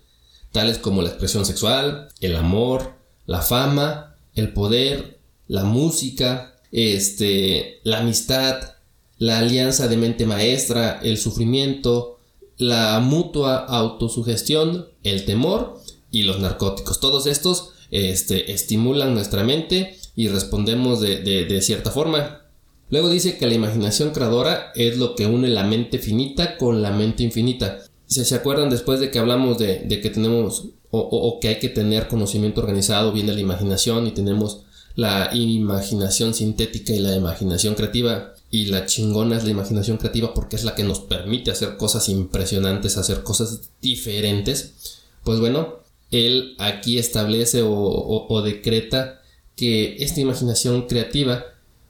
tales 0.51 0.77
como 0.77 1.01
la 1.01 1.09
expresión 1.09 1.45
sexual, 1.45 2.07
el 2.21 2.35
amor, 2.35 2.93
la 3.25 3.41
fama, 3.41 4.15
el 4.33 4.53
poder, 4.53 5.19
la 5.47 5.63
música, 5.65 6.55
este, 6.71 7.79
la 7.83 7.99
amistad, 7.99 8.75
la 9.17 9.39
alianza 9.39 9.87
de 9.87 9.97
mente 9.97 10.25
maestra, 10.25 10.99
el 11.03 11.17
sufrimiento, 11.17 12.19
la 12.57 12.99
mutua 12.99 13.57
autosugestión, 13.57 14.87
el 15.03 15.25
temor 15.25 15.79
y 16.11 16.23
los 16.23 16.39
narcóticos. 16.39 16.99
Todos 16.99 17.27
estos 17.27 17.71
este, 17.91 18.51
estimulan 18.53 19.13
nuestra 19.13 19.43
mente 19.43 19.97
y 20.15 20.27
respondemos 20.27 21.01
de, 21.01 21.59
cierta 21.61 21.91
forma. 21.91 22.41
Luego 22.89 23.09
dice 23.09 23.37
que 23.37 23.47
la 23.47 23.53
imaginación 23.53 24.11
creadora 24.11 24.71
es 24.75 24.97
lo 24.97 25.15
que 25.15 25.25
une 25.25 25.47
la 25.47 25.63
mente 25.63 25.99
finita 25.99 26.57
con 26.57 26.81
la 26.81 26.91
mente 26.91 27.23
infinita. 27.23 27.79
Si 28.05 28.25
se 28.25 28.35
acuerdan 28.35 28.69
después 28.69 28.99
de 28.99 29.09
que 29.11 29.19
hablamos 29.19 29.57
de, 29.57 29.87
que 29.87 30.09
tenemos 30.09 30.65
o, 30.89 31.39
que 31.39 31.47
hay 31.47 31.59
que 31.59 31.69
tener 31.69 32.07
conocimiento 32.07 32.59
organizado, 32.59 33.13
viene 33.13 33.33
la 33.33 33.39
imaginación 33.39 34.07
y 34.07 34.11
tenemos 34.11 34.63
la 34.95 35.29
imaginación 35.33 36.33
sintética 36.33 36.93
y 36.93 36.99
la 36.99 37.15
imaginación 37.15 37.75
creativa. 37.75 38.33
Y 38.49 38.65
la 38.65 38.85
chingona 38.85 39.37
es 39.37 39.45
la 39.45 39.51
imaginación 39.51 39.95
creativa 39.95 40.33
porque 40.33 40.57
es 40.57 40.65
la 40.65 40.75
que 40.75 40.83
nos 40.83 40.99
permite 40.99 41.51
hacer 41.51 41.77
cosas 41.77 42.09
impresionantes, 42.09 42.97
hacer 42.97 43.23
cosas 43.23 43.69
diferentes. 43.81 44.99
Pues 45.23 45.39
bueno, 45.39 45.81
él 46.11 46.55
aquí 46.59 46.99
establece 46.99 47.61
o, 47.63 48.41
decreta 48.43 49.20
que 49.61 49.97
esta 49.99 50.19
imaginación 50.19 50.87
creativa 50.87 51.45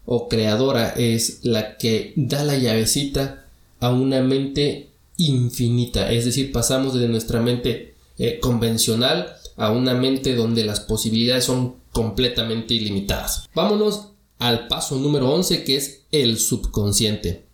o 0.05 0.27
creadora 0.27 0.89
es 0.89 1.39
la 1.43 1.77
que 1.77 2.11
da 2.17 2.43
la 2.43 2.57
llavecita 2.57 3.45
a 3.79 3.91
una 3.91 4.21
mente 4.21 4.89
infinita, 5.15 6.11
es 6.11 6.25
decir, 6.25 6.51
pasamos 6.51 6.93
de 6.95 7.07
nuestra 7.07 7.39
mente 7.39 7.95
eh, 8.17 8.39
convencional 8.41 9.37
a 9.55 9.71
una 9.71 9.93
mente 9.93 10.35
donde 10.35 10.65
las 10.65 10.81
posibilidades 10.81 11.45
son 11.45 11.75
completamente 11.93 12.73
ilimitadas. 12.73 13.47
Vámonos 13.55 14.09
al 14.37 14.67
paso 14.67 14.97
número 14.97 15.31
11 15.31 15.63
que 15.63 15.77
es 15.77 16.01
el 16.11 16.39
subconsciente. 16.39 17.45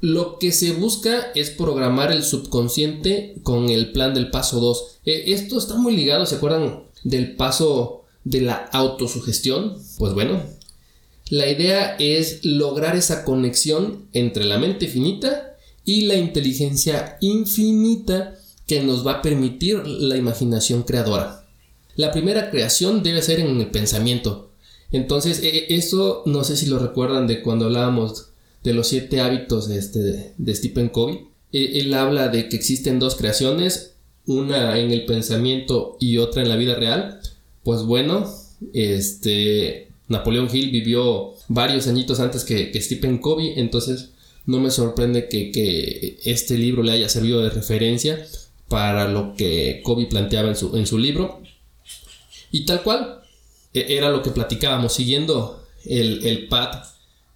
Lo 0.00 0.38
que 0.38 0.52
se 0.52 0.72
busca 0.72 1.32
es 1.34 1.50
programar 1.50 2.12
el 2.12 2.22
subconsciente 2.22 3.34
con 3.42 3.68
el 3.68 3.92
plan 3.92 4.14
del 4.14 4.30
paso 4.30 4.58
2. 4.58 5.00
Eh, 5.04 5.24
esto 5.26 5.58
está 5.58 5.74
muy 5.74 5.94
ligado, 5.94 6.24
¿se 6.24 6.36
acuerdan 6.36 6.84
del 7.04 7.36
paso 7.36 7.99
de 8.24 8.40
la 8.42 8.54
autosugestión? 8.72 9.76
Pues 9.98 10.14
bueno, 10.14 10.42
la 11.28 11.48
idea 11.48 11.96
es 11.98 12.44
lograr 12.44 12.96
esa 12.96 13.24
conexión 13.24 14.08
entre 14.12 14.44
la 14.44 14.58
mente 14.58 14.88
finita 14.88 15.56
y 15.84 16.02
la 16.02 16.14
inteligencia 16.16 17.16
infinita 17.20 18.36
que 18.66 18.82
nos 18.82 19.06
va 19.06 19.14
a 19.14 19.22
permitir 19.22 19.86
la 19.86 20.16
imaginación 20.16 20.82
creadora. 20.82 21.48
La 21.96 22.12
primera 22.12 22.50
creación 22.50 23.02
debe 23.02 23.22
ser 23.22 23.40
en 23.40 23.60
el 23.60 23.70
pensamiento. 23.70 24.52
Entonces, 24.92 25.40
eh, 25.42 25.66
esto 25.70 26.22
no 26.26 26.44
sé 26.44 26.56
si 26.56 26.66
lo 26.66 26.78
recuerdan 26.78 27.26
de 27.26 27.42
cuando 27.42 27.66
hablábamos 27.66 28.30
de 28.62 28.74
los 28.74 28.88
siete 28.88 29.20
hábitos 29.20 29.68
de, 29.68 29.78
este, 29.78 30.34
de 30.36 30.54
Stephen 30.54 30.88
Covey. 30.88 31.28
E, 31.52 31.80
él, 31.80 31.94
habla 31.94 32.28
de 32.28 32.48
que 32.48 32.56
existen 32.56 32.98
dos 32.98 33.16
creaciones, 33.16 33.96
una 34.26 34.78
en 34.78 34.90
el 34.90 35.04
pensamiento 35.06 35.96
y 36.00 36.18
otra 36.18 36.42
en 36.42 36.48
la 36.48 36.56
vida 36.56 36.74
real. 36.74 37.20
Pues 37.62 37.82
bueno, 37.82 38.26
este 38.72 39.90
Napoleón 40.08 40.48
Hill 40.52 40.70
vivió 40.70 41.34
varios 41.48 41.86
añitos 41.86 42.20
antes 42.20 42.44
que, 42.44 42.72
Stephen 42.80 43.18
Covey, 43.18 43.54
entonces 43.56 44.10
no 44.46 44.60
me 44.60 44.70
sorprende 44.70 45.28
que, 45.28 46.18
este 46.24 46.58
libro 46.58 46.82
le 46.82 46.92
haya 46.92 47.08
servido 47.08 47.42
de 47.42 47.50
referencia 47.50 48.24
para 48.68 49.08
lo 49.08 49.34
que 49.34 49.80
Covey 49.84 50.06
planteaba 50.06 50.48
en 50.48 50.56
su, 50.56 50.76
en 50.76 50.86
su 50.86 50.98
libro. 50.98 51.42
Y 52.50 52.64
tal 52.66 52.82
cual, 52.82 53.22
e, 53.72 53.96
era 53.96 54.10
lo 54.10 54.22
que 54.22 54.30
platicábamos, 54.30 54.92
siguiendo 54.92 55.64
el, 55.84 56.26
el 56.26 56.48
pad 56.48 56.84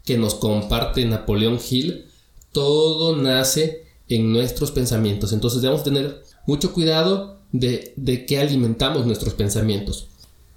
que 0.05 0.19
nos 0.19 0.35
comparte 0.35 1.05
Napoleón 1.05 1.59
Hill, 1.71 2.07
todo 2.53 3.17
nace 3.17 3.85
en 4.09 4.33
nuestros 4.33 4.71
pensamientos. 4.71 5.33
Entonces 5.33 5.63
debemos 5.63 5.85
tener 5.85 6.23
mucho 6.47 6.73
cuidado 6.73 7.41
de, 7.53 7.93
de 7.97 8.27
qué 8.27 8.39
alimentamos 8.41 9.07
nuestros 9.07 9.35
pensamientos. 9.35 10.09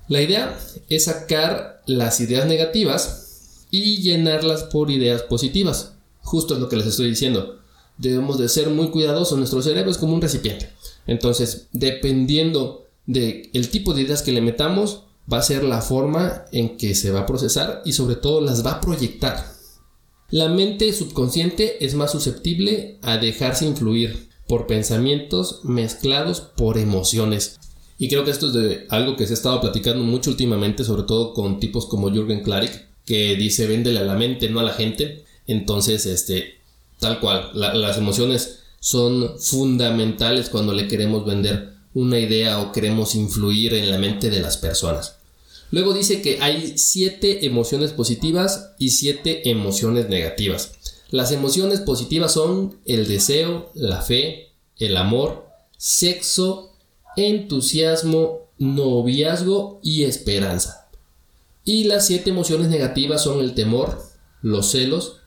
La 0.07 0.21
idea 0.21 0.57
es 0.89 1.05
sacar 1.05 1.81
las 1.85 2.21
ideas 2.21 2.45
negativas 2.45 3.65
y 3.71 3.97
llenarlas 4.01 4.63
por 4.63 4.89
ideas 4.89 5.23
positivas. 5.23 5.93
Justo 6.21 6.53
es 6.53 6.61
lo 6.61 6.69
que 6.69 6.77
les 6.77 6.87
estoy 6.87 7.09
diciendo. 7.09 7.59
Debemos 7.97 8.37
de 8.37 8.47
ser 8.47 8.69
muy 8.69 8.89
cuidadosos. 8.89 9.37
Nuestro 9.37 9.61
cerebro 9.61 9.91
es 9.91 9.97
como 9.97 10.13
un 10.13 10.21
recipiente. 10.21 10.69
Entonces, 11.07 11.67
dependiendo 11.73 12.85
del 13.05 13.49
el 13.53 13.69
tipo 13.69 13.93
de 13.93 14.03
ideas 14.03 14.21
que 14.21 14.31
le 14.31 14.41
metamos, 14.41 15.03
va 15.31 15.39
a 15.39 15.43
ser 15.43 15.63
la 15.63 15.81
forma 15.81 16.45
en 16.51 16.77
que 16.77 16.95
se 16.95 17.11
va 17.11 17.21
a 17.21 17.25
procesar 17.25 17.81
y 17.85 17.93
sobre 17.93 18.15
todo 18.15 18.39
las 18.39 18.65
va 18.65 18.73
a 18.73 18.81
proyectar. 18.81 19.45
La 20.29 20.49
mente 20.49 20.91
subconsciente 20.93 21.85
es 21.85 21.95
más 21.95 22.11
susceptible 22.11 22.97
a 23.01 23.17
dejarse 23.17 23.65
influir 23.65 24.29
por 24.47 24.67
pensamientos 24.67 25.61
mezclados 25.63 26.41
por 26.41 26.77
emociones. 26.77 27.59
Y 27.97 28.09
creo 28.09 28.23
que 28.23 28.31
esto 28.31 28.47
es 28.59 28.81
algo 28.89 29.15
que 29.15 29.25
se 29.25 29.33
ha 29.33 29.35
estado 29.35 29.61
platicando 29.61 30.03
mucho 30.03 30.29
últimamente, 30.29 30.83
sobre 30.83 31.03
todo 31.03 31.33
con 31.33 31.59
tipos 31.59 31.87
como 31.87 32.11
Jürgen 32.11 32.43
Klarik, 32.43 32.85
que 33.05 33.35
dice 33.35 33.65
véndele 33.65 33.99
a 33.99 34.03
la 34.03 34.15
mente, 34.15 34.49
no 34.49 34.59
a 34.59 34.63
la 34.63 34.73
gente. 34.73 35.25
Entonces, 35.47 36.05
este, 36.05 36.59
tal 36.99 37.19
cual, 37.19 37.51
las 37.53 37.97
emociones 37.97 38.59
son 38.79 39.39
fundamentales 39.39 40.49
cuando 40.49 40.73
le 40.73 40.87
queremos 40.87 41.25
vender 41.25 41.73
una 41.93 42.19
idea 42.19 42.59
o 42.59 42.71
queremos 42.71 43.15
influir 43.15 43.73
en 43.73 43.89
la 43.89 43.97
mente 43.97 44.29
de 44.29 44.39
las 44.39 44.57
personas. 44.57 45.15
Luego 45.71 45.93
dice 45.93 46.21
que 46.21 46.39
hay 46.41 46.77
siete 46.77 47.45
emociones 47.45 47.91
positivas 47.91 48.71
y 48.77 48.91
siete 48.91 49.49
emociones 49.49 50.07
negativas. 50.07 50.73
Las 51.09 51.31
emociones 51.31 51.79
positivas 51.81 52.33
son 52.33 52.79
el 52.85 53.07
deseo, 53.07 53.71
la 53.73 54.01
fe, 54.01 54.51
el 54.77 54.95
amor, 54.95 55.47
sexo, 55.77 56.66
entusiasmo, 57.17 58.47
noviazgo 58.57 59.79
y 59.83 60.03
esperanza. 60.03 60.89
Y 61.65 61.83
las 61.83 62.07
siete 62.07 62.29
emociones 62.29 62.69
negativas 62.69 63.23
son 63.23 63.41
el 63.41 63.53
temor, 63.53 64.01
los 64.41 64.71
celos, 64.71 65.17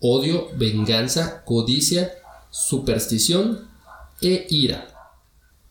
odio, 0.00 0.48
venganza, 0.56 1.44
codicia, 1.44 2.12
superstición 2.50 3.68
e 4.20 4.46
ira. 4.50 4.88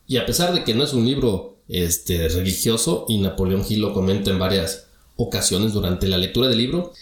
Y 0.07 0.17
a 0.17 0.25
pesar 0.25 0.53
de 0.53 0.63
que 0.63 0.73
no 0.73 0.83
es 0.83 0.93
un 0.93 1.05
libro 1.05 1.57
este, 1.67 2.27
religioso 2.29 3.05
y 3.07 3.17
Napoleón 3.17 3.65
Hill 3.67 3.81
lo 3.81 3.93
comenta 3.93 4.31
en 4.31 4.39
varias 4.39 4.87
ocasiones 5.15 5.73
durante 5.73 6.07
la 6.07 6.17
lectura 6.17 6.47
del 6.47 6.59
libro. 6.59 6.93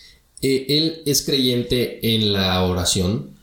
Eh, 0.41 0.65
él 0.69 1.01
es 1.05 1.23
creyente 1.23 2.15
en 2.15 2.33
la 2.33 2.63
oración 2.63 3.37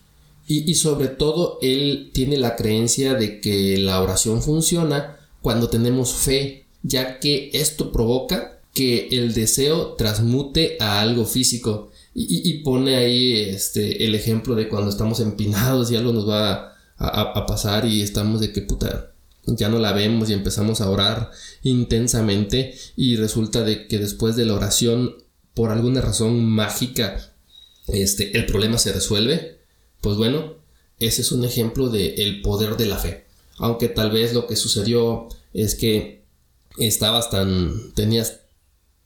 y, 0.46 0.68
y, 0.68 0.74
sobre 0.74 1.08
todo 1.08 1.58
él 1.60 2.10
tiene 2.12 2.38
la 2.38 2.56
creencia 2.56 3.14
de 3.14 3.40
que 3.40 3.76
la 3.78 4.00
oración 4.00 4.42
funciona 4.42 5.17
cuando 5.42 5.68
tenemos 5.68 6.14
fe, 6.14 6.66
ya 6.82 7.20
que 7.20 7.50
esto 7.52 7.92
provoca 7.92 8.60
que 8.74 9.08
el 9.10 9.34
deseo 9.34 9.94
transmute 9.94 10.76
a 10.80 11.00
algo 11.00 11.24
físico. 11.26 11.90
Y, 12.14 12.62
pone 12.64 12.96
ahí 12.96 13.32
este, 13.32 14.04
el 14.04 14.16
ejemplo 14.16 14.56
de 14.56 14.68
cuando 14.68 14.90
estamos 14.90 15.20
empinados 15.20 15.90
y 15.90 15.96
algo 15.96 16.12
nos 16.12 16.28
va 16.28 16.76
a, 16.96 17.46
pasar 17.46 17.86
y 17.86 18.02
estamos 18.02 18.40
de 18.40 18.52
que 18.52 18.62
puta, 18.62 19.12
ya 19.46 19.68
no 19.68 19.78
la 19.78 19.92
vemos 19.92 20.28
y 20.28 20.32
empezamos 20.32 20.80
a 20.80 20.90
orar 20.90 21.30
intensamente 21.62 22.74
y 22.96 23.16
resulta 23.16 23.62
de 23.62 23.86
que 23.86 23.98
después 23.98 24.36
de 24.36 24.46
la 24.46 24.54
oración 24.54 25.14
por 25.54 25.70
alguna 25.70 26.00
razón 26.00 26.44
mágica 26.44 27.32
este 27.86 28.36
el 28.36 28.46
problema 28.46 28.78
se 28.78 28.92
resuelve 28.92 29.58
pues 30.00 30.16
bueno 30.16 30.54
ese 30.98 31.22
es 31.22 31.32
un 31.32 31.44
ejemplo 31.44 31.88
del 31.88 32.18
el 32.18 32.42
poder 32.42 32.76
de 32.76 32.86
la 32.86 32.98
fe 32.98 33.27
aunque 33.58 33.88
tal 33.88 34.10
vez 34.10 34.34
lo 34.34 34.46
que 34.46 34.56
sucedió 34.56 35.28
es 35.52 35.74
que 35.74 36.22
estabas 36.78 37.30
tan, 37.30 37.92
tenías 37.94 38.40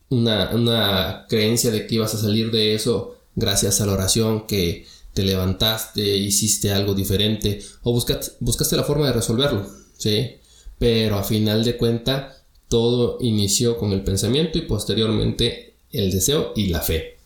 una, 0.09 0.51
una 0.55 1.27
creencia 1.29 1.71
de 1.71 1.87
que 1.87 1.97
ibas 1.97 2.15
a 2.15 2.19
salir 2.19 2.51
de 2.51 2.75
eso 2.75 3.17
gracias 3.35 3.81
a 3.81 3.87
la 3.87 3.93
oración, 3.93 4.47
que 4.47 4.87
te 5.15 5.23
levantaste, 5.23 6.17
hiciste 6.17 6.73
algo 6.73 6.95
diferente 6.95 7.63
o 7.83 7.93
buscaste, 7.93 8.33
buscaste 8.41 8.77
la 8.77 8.85
forma 8.85 9.07
de 9.07 9.13
resolverlo, 9.13 9.67
¿sí? 9.97 10.37
Pero 10.79 11.19
a 11.19 11.25
final 11.25 11.65
de 11.65 11.77
cuenta 11.77 12.37
todo 12.69 13.19
inició 13.21 13.77
con 13.77 13.93
el 13.93 14.03
pensamiento 14.03 14.59
y 14.59 14.63
posteriormente 14.63 15.75
el 15.93 16.11
deseo 16.11 16.53
y 16.57 16.69
la 16.69 16.81
fe. 16.81 17.19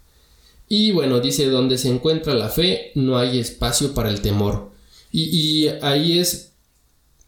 Y 0.68 0.90
bueno, 0.90 1.20
dice, 1.20 1.46
donde 1.46 1.78
se 1.78 1.88
encuentra 1.88 2.34
la 2.34 2.48
fe 2.48 2.90
no 2.96 3.18
hay 3.18 3.38
espacio 3.38 3.94
para 3.94 4.10
el 4.10 4.20
temor. 4.20 4.72
Y, 5.12 5.68
ahí 5.82 6.18
es 6.18 6.52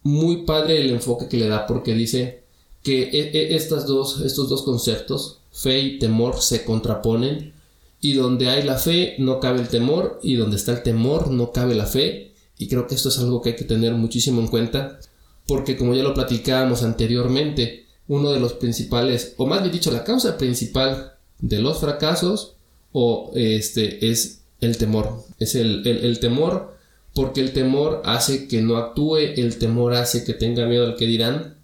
muy 0.02 0.44
padre 0.44 0.80
el 0.80 0.90
enfoque 0.90 1.28
que 1.28 1.36
le 1.36 1.48
da 1.48 1.66
porque 1.66 1.94
dice 1.94 2.44
que 2.82 3.02
e, 3.02 3.30
e, 3.36 3.56
estas 3.56 3.86
dos, 3.86 4.20
estos 4.20 4.48
dos 4.48 4.62
conceptos, 4.62 5.40
fe 5.52 5.80
y 5.80 5.98
temor, 5.98 6.40
se 6.40 6.64
contraponen 6.64 7.52
y 8.00 8.14
donde 8.14 8.48
hay 8.48 8.62
la 8.62 8.76
fe 8.76 9.16
no 9.18 9.40
cabe 9.40 9.60
el 9.60 9.68
temor 9.68 10.20
y 10.22 10.36
donde 10.36 10.56
está 10.56 10.72
el 10.72 10.82
temor 10.82 11.30
no 11.30 11.52
cabe 11.52 11.74
la 11.74 11.86
fe 11.86 12.32
y 12.56 12.68
creo 12.68 12.86
que 12.86 12.94
esto 12.94 13.08
es 13.08 13.18
algo 13.18 13.42
que 13.42 13.50
hay 13.50 13.56
que 13.56 13.64
tener 13.64 13.94
muchísimo 13.94 14.40
en 14.40 14.48
cuenta 14.48 15.00
porque 15.46 15.76
como 15.76 15.94
ya 15.94 16.02
lo 16.02 16.14
platicábamos 16.14 16.82
anteriormente 16.82 17.86
uno 18.06 18.30
de 18.30 18.40
los 18.40 18.52
principales 18.54 19.34
o 19.36 19.46
más 19.46 19.62
bien 19.62 19.72
dicho 19.72 19.90
la 19.90 20.04
causa 20.04 20.38
principal 20.38 21.14
de 21.40 21.58
los 21.58 21.78
fracasos 21.78 22.54
o 22.92 23.32
este 23.34 24.08
es 24.10 24.42
el 24.60 24.76
temor 24.76 25.24
es 25.40 25.56
el, 25.56 25.84
el 25.86 26.20
temor 26.20 26.77
porque 27.14 27.40
el 27.40 27.52
temor 27.52 28.02
hace 28.04 28.48
que 28.48 28.62
no 28.62 28.76
actúe 28.76 29.16
el 29.16 29.58
temor 29.58 29.94
hace 29.94 30.24
que 30.24 30.34
tenga 30.34 30.66
miedo 30.66 30.86
al 30.86 30.96
que 30.96 31.06
dirán 31.06 31.58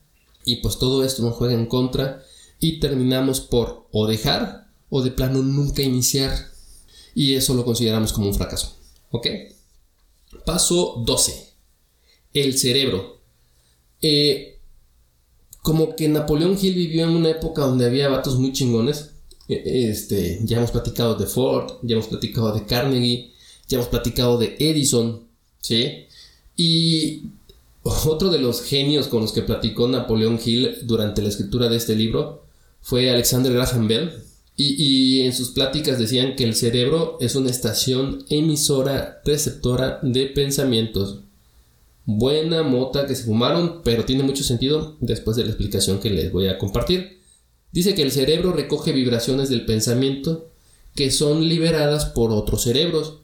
y 0.44 0.56
pues 0.56 0.78
todo 0.78 1.04
esto 1.04 1.22
nos 1.22 1.34
juega 1.34 1.54
en 1.54 1.66
contra 1.66 2.22
y 2.60 2.80
terminamos 2.80 3.40
por 3.40 3.86
o 3.92 4.06
dejar 4.06 4.68
o 4.88 5.02
de 5.02 5.10
plano 5.10 5.42
nunca 5.42 5.82
iniciar. 5.82 6.32
Y 7.14 7.34
eso 7.34 7.54
lo 7.54 7.64
consideramos 7.64 8.12
como 8.12 8.28
un 8.28 8.34
fracaso. 8.34 8.76
¿Ok? 9.10 9.26
Paso 10.44 11.02
12. 11.04 11.52
El 12.32 12.58
cerebro. 12.58 13.20
Eh, 14.00 14.60
como 15.62 15.96
que 15.96 16.08
Napoleón 16.08 16.58
Hill 16.60 16.74
vivió 16.74 17.04
en 17.04 17.10
una 17.10 17.30
época 17.30 17.62
donde 17.62 17.86
había 17.86 18.08
vatos 18.08 18.38
muy 18.38 18.52
chingones. 18.52 19.10
Eh, 19.48 19.88
este, 19.90 20.40
ya 20.42 20.58
hemos 20.58 20.70
platicado 20.70 21.14
de 21.14 21.26
Ford, 21.26 21.72
ya 21.82 21.94
hemos 21.94 22.08
platicado 22.08 22.52
de 22.52 22.64
Carnegie, 22.66 23.32
ya 23.68 23.78
hemos 23.78 23.88
platicado 23.88 24.38
de 24.38 24.56
Edison, 24.58 25.28
¿sí? 25.64 26.06
Y 26.56 27.22
otro 27.82 28.30
de 28.30 28.38
los 28.38 28.62
genios 28.62 29.08
con 29.08 29.22
los 29.22 29.32
que 29.32 29.42
platicó 29.42 29.88
Napoleón 29.88 30.38
Hill 30.44 30.78
durante 30.82 31.22
la 31.22 31.28
escritura 31.28 31.68
de 31.68 31.76
este 31.76 31.96
libro 31.96 32.44
fue 32.82 33.10
Alexander 33.10 33.52
Graham 33.52 33.88
Bell, 33.88 34.12
y, 34.56 35.22
en 35.22 35.32
sus 35.32 35.50
pláticas 35.50 35.98
decían 35.98 36.36
que 36.36 36.44
el 36.44 36.54
cerebro 36.54 37.16
es 37.20 37.34
una 37.34 37.50
estación 37.50 38.24
emisora 38.28 39.20
receptora 39.24 39.98
de 40.02 40.26
pensamientos. 40.26 41.20
Buena 42.04 42.62
mota 42.62 43.06
que 43.06 43.16
se 43.16 43.24
fumaron, 43.24 43.80
pero 43.82 44.04
tiene 44.04 44.22
mucho 44.22 44.44
sentido 44.44 44.96
después 45.00 45.36
de 45.36 45.42
la 45.42 45.48
explicación 45.48 45.98
que 45.98 46.10
les 46.10 46.30
voy 46.30 46.46
a 46.46 46.58
compartir. 46.58 47.18
Dice 47.72 47.94
que 47.96 48.02
el 48.02 48.12
cerebro 48.12 48.52
recoge 48.52 48.92
vibraciones 48.92 49.48
del 49.48 49.64
pensamiento 49.66 50.50
que 50.94 51.10
son 51.10 51.48
liberadas 51.48 52.04
por 52.04 52.30
otros 52.30 52.62
cerebros. 52.62 53.18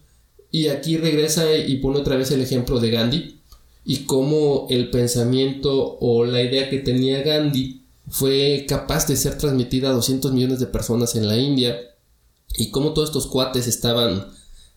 Y 0.50 0.69
aquí 0.69 0.97
regresa 0.97 1.54
y 1.54 1.76
pone 1.76 1.99
otra 1.99 2.16
vez 2.16 2.30
el 2.30 2.40
ejemplo 2.40 2.80
de 2.80 2.90
Gandhi 2.90 3.40
y 3.85 4.04
cómo 4.04 4.66
el 4.71 4.90
pensamiento 4.90 5.99
o 6.00 6.25
la 6.25 6.42
idea 6.42 6.69
que 6.69 6.78
tenía 6.78 7.23
Gandhi 7.23 7.83
fue 8.09 8.66
capaz 8.69 9.07
de 9.07 9.16
ser 9.16 9.38
transmitida 9.38 9.90
a 9.90 9.92
200 9.92 10.33
millones 10.33 10.59
de 10.59 10.66
personas 10.66 11.14
en 11.14 11.28
la 11.28 11.37
India 11.37 11.78
y 12.57 12.71
cómo 12.71 12.92
todos 12.92 13.11
estos 13.11 13.28
cuates 13.28 13.66
estaban 13.66 14.26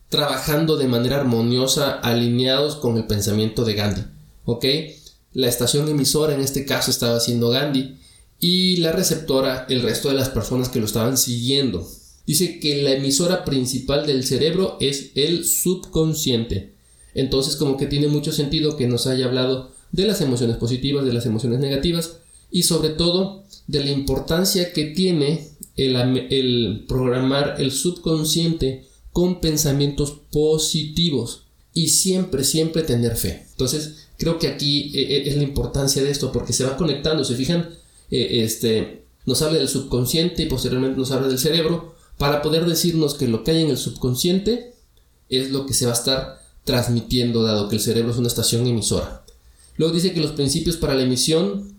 trabajando 0.09 0.77
de 0.77 0.87
manera 0.87 1.17
armoniosa 1.17 1.93
alineados 1.93 2.75
con 2.75 2.97
el 2.97 3.07
pensamiento 3.07 3.65
de 3.65 3.73
Gandhi. 3.73 4.03
¿Ok? 4.45 4.65
La 5.33 5.47
estación 5.47 5.89
emisora 5.89 6.35
en 6.35 6.41
este 6.41 6.65
caso 6.65 6.91
estaba 6.91 7.19
siendo 7.19 7.49
Gandhi 7.49 7.97
y 8.39 8.77
la 8.77 8.91
receptora 8.91 9.65
el 9.69 9.81
resto 9.81 10.09
de 10.09 10.15
las 10.15 10.29
personas 10.29 10.69
que 10.69 10.79
lo 10.79 10.85
estaban 10.85 11.17
siguiendo. 11.17 11.87
Dice 12.25 12.59
que 12.59 12.81
la 12.81 12.93
emisora 12.93 13.43
principal 13.43 14.05
del 14.05 14.23
cerebro 14.23 14.77
es 14.79 15.11
el 15.15 15.45
subconsciente. 15.45 16.73
Entonces 17.13 17.55
como 17.55 17.77
que 17.77 17.85
tiene 17.85 18.07
mucho 18.07 18.31
sentido 18.31 18.77
que 18.77 18.87
nos 18.87 19.07
haya 19.07 19.25
hablado 19.25 19.71
de 19.91 20.07
las 20.07 20.21
emociones 20.21 20.57
positivas, 20.57 21.05
de 21.05 21.13
las 21.13 21.25
emociones 21.25 21.59
negativas, 21.59 22.17
y 22.49 22.63
sobre 22.63 22.89
todo 22.89 23.43
de 23.67 23.83
la 23.83 23.91
importancia 23.91 24.73
que 24.73 24.85
tiene 24.85 25.49
el, 25.75 26.85
programar 26.87 27.55
el 27.59 27.71
subconsciente 27.71 28.85
con 29.11 29.41
pensamientos 29.41 30.21
positivos 30.31 31.43
y 31.73 31.89
siempre, 31.89 32.43
siempre 32.43 32.83
tener 32.83 33.15
fe. 33.15 33.47
Entonces, 33.51 34.07
creo 34.17 34.37
que 34.39 34.47
aquí 34.47 34.91
eh, 34.95 35.17
eh, 35.17 35.23
es 35.25 35.37
la 35.37 35.43
importancia 35.43 36.03
de 36.03 36.11
esto 36.11 36.31
porque 36.31 36.53
se 36.53 36.63
va 36.63 36.77
conectando, 36.77 37.23
se 37.23 37.35
fijan, 37.35 37.69
eh, 38.11 38.43
este, 38.43 39.03
nos 39.25 39.41
habla 39.41 39.59
del 39.59 39.69
subconsciente 39.69 40.43
y 40.43 40.45
posteriormente 40.47 40.97
nos 40.97 41.11
habla 41.11 41.27
del 41.27 41.39
cerebro 41.39 41.92
para 42.17 42.41
poder 42.41 42.65
decirnos 42.65 43.15
que 43.15 43.27
lo 43.27 43.43
que 43.43 43.51
hay 43.51 43.63
en 43.63 43.69
el 43.69 43.77
subconsciente 43.77 44.73
es 45.29 45.51
lo 45.51 45.65
que 45.65 45.73
se 45.73 45.85
va 45.85 45.91
a 45.91 45.95
estar 45.95 46.43
transmitiendo 46.63 47.43
dado 47.43 47.69
que 47.69 47.75
el 47.75 47.81
cerebro 47.81 48.11
es 48.11 48.17
una 48.17 48.27
estación 48.27 48.65
emisora. 48.67 49.23
Luego 49.77 49.93
dice 49.93 50.13
que 50.13 50.21
los 50.21 50.31
principios 50.31 50.77
para 50.77 50.93
la 50.93 51.03
emisión 51.03 51.73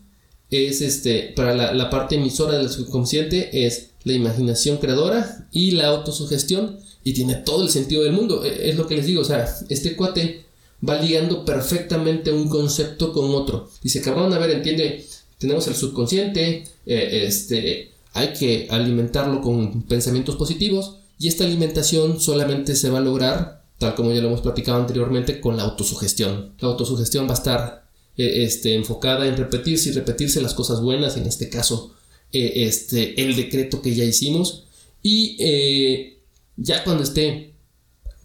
es 0.50 0.80
este, 0.80 1.32
para 1.34 1.54
la, 1.72 1.90
parte 1.90 2.16
emisora 2.16 2.58
del 2.58 2.70
subconsciente 2.70 3.66
es 3.66 3.90
la 4.04 4.12
imaginación 4.12 4.78
creadora 4.78 5.48
y 5.52 5.72
la 5.72 5.88
autosugestión 5.88 6.78
y 7.02 7.12
tiene 7.12 7.34
todo 7.36 7.62
el 7.62 7.70
sentido 7.70 8.02
del 8.02 8.12
mundo. 8.12 8.44
E, 8.44 8.70
es 8.70 8.76
lo 8.76 8.86
que 8.86 8.96
les 8.96 9.06
digo, 9.06 9.22
o 9.22 9.24
sea, 9.24 9.48
este 9.68 9.96
cuate 9.96 10.44
va 10.86 11.00
ligando 11.00 11.44
perfectamente 11.44 12.32
un 12.32 12.48
concepto 12.48 13.12
con 13.12 13.30
otro. 13.30 13.70
Dice, 13.82 14.02
cabrón, 14.02 14.32
a 14.32 14.38
ver, 14.38 14.50
entiende, 14.50 15.06
tenemos 15.38 15.66
el 15.66 15.74
subconsciente, 15.74 16.64
eh, 16.86 17.24
este, 17.26 17.92
hay 18.14 18.32
que 18.32 18.68
alimentarlo 18.70 19.42
con 19.42 19.82
pensamientos 19.82 20.36
positivos 20.36 20.98
y 21.18 21.28
esta 21.28 21.44
alimentación 21.44 22.20
solamente 22.20 22.76
se 22.76 22.88
va 22.88 22.98
a 22.98 23.02
lograr, 23.02 23.64
tal 23.78 23.94
como 23.94 24.12
ya 24.12 24.20
lo 24.20 24.28
hemos 24.28 24.40
platicado 24.40 24.78
anteriormente, 24.78 25.40
con 25.40 25.56
la 25.56 25.64
autosugestión. 25.64 26.54
La 26.60 26.68
autosugestión 26.68 27.26
va 27.26 27.32
a 27.32 27.34
estar 27.34 27.88
eh, 28.16 28.44
este, 28.44 28.74
enfocada 28.74 29.26
en 29.26 29.36
repetirse 29.36 29.88
y 29.88 29.92
repetirse 29.92 30.40
las 30.40 30.54
cosas 30.54 30.80
buenas, 30.80 31.16
en 31.16 31.26
este 31.26 31.48
caso 31.48 31.94
eh, 32.32 32.64
este, 32.66 33.20
el 33.20 33.34
decreto 33.34 33.82
que 33.82 33.94
ya 33.94 34.04
hicimos 34.04 34.64
y 35.02 35.36
eh, 35.40 36.22
ya 36.56 36.84
cuando 36.84 37.02
esté 37.02 37.54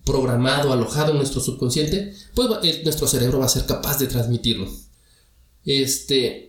programado, 0.06 0.71
alojado 0.71 1.12
en 1.12 1.17
nuestro 1.17 1.41
subconsciente, 1.41 2.13
pues 2.36 2.49
nuestro 2.84 3.08
cerebro 3.08 3.39
va 3.39 3.45
a 3.45 3.49
ser 3.49 3.65
capaz 3.65 3.97
de 3.99 4.08
transmitirlo. 4.08 4.71
Este, 5.65 6.48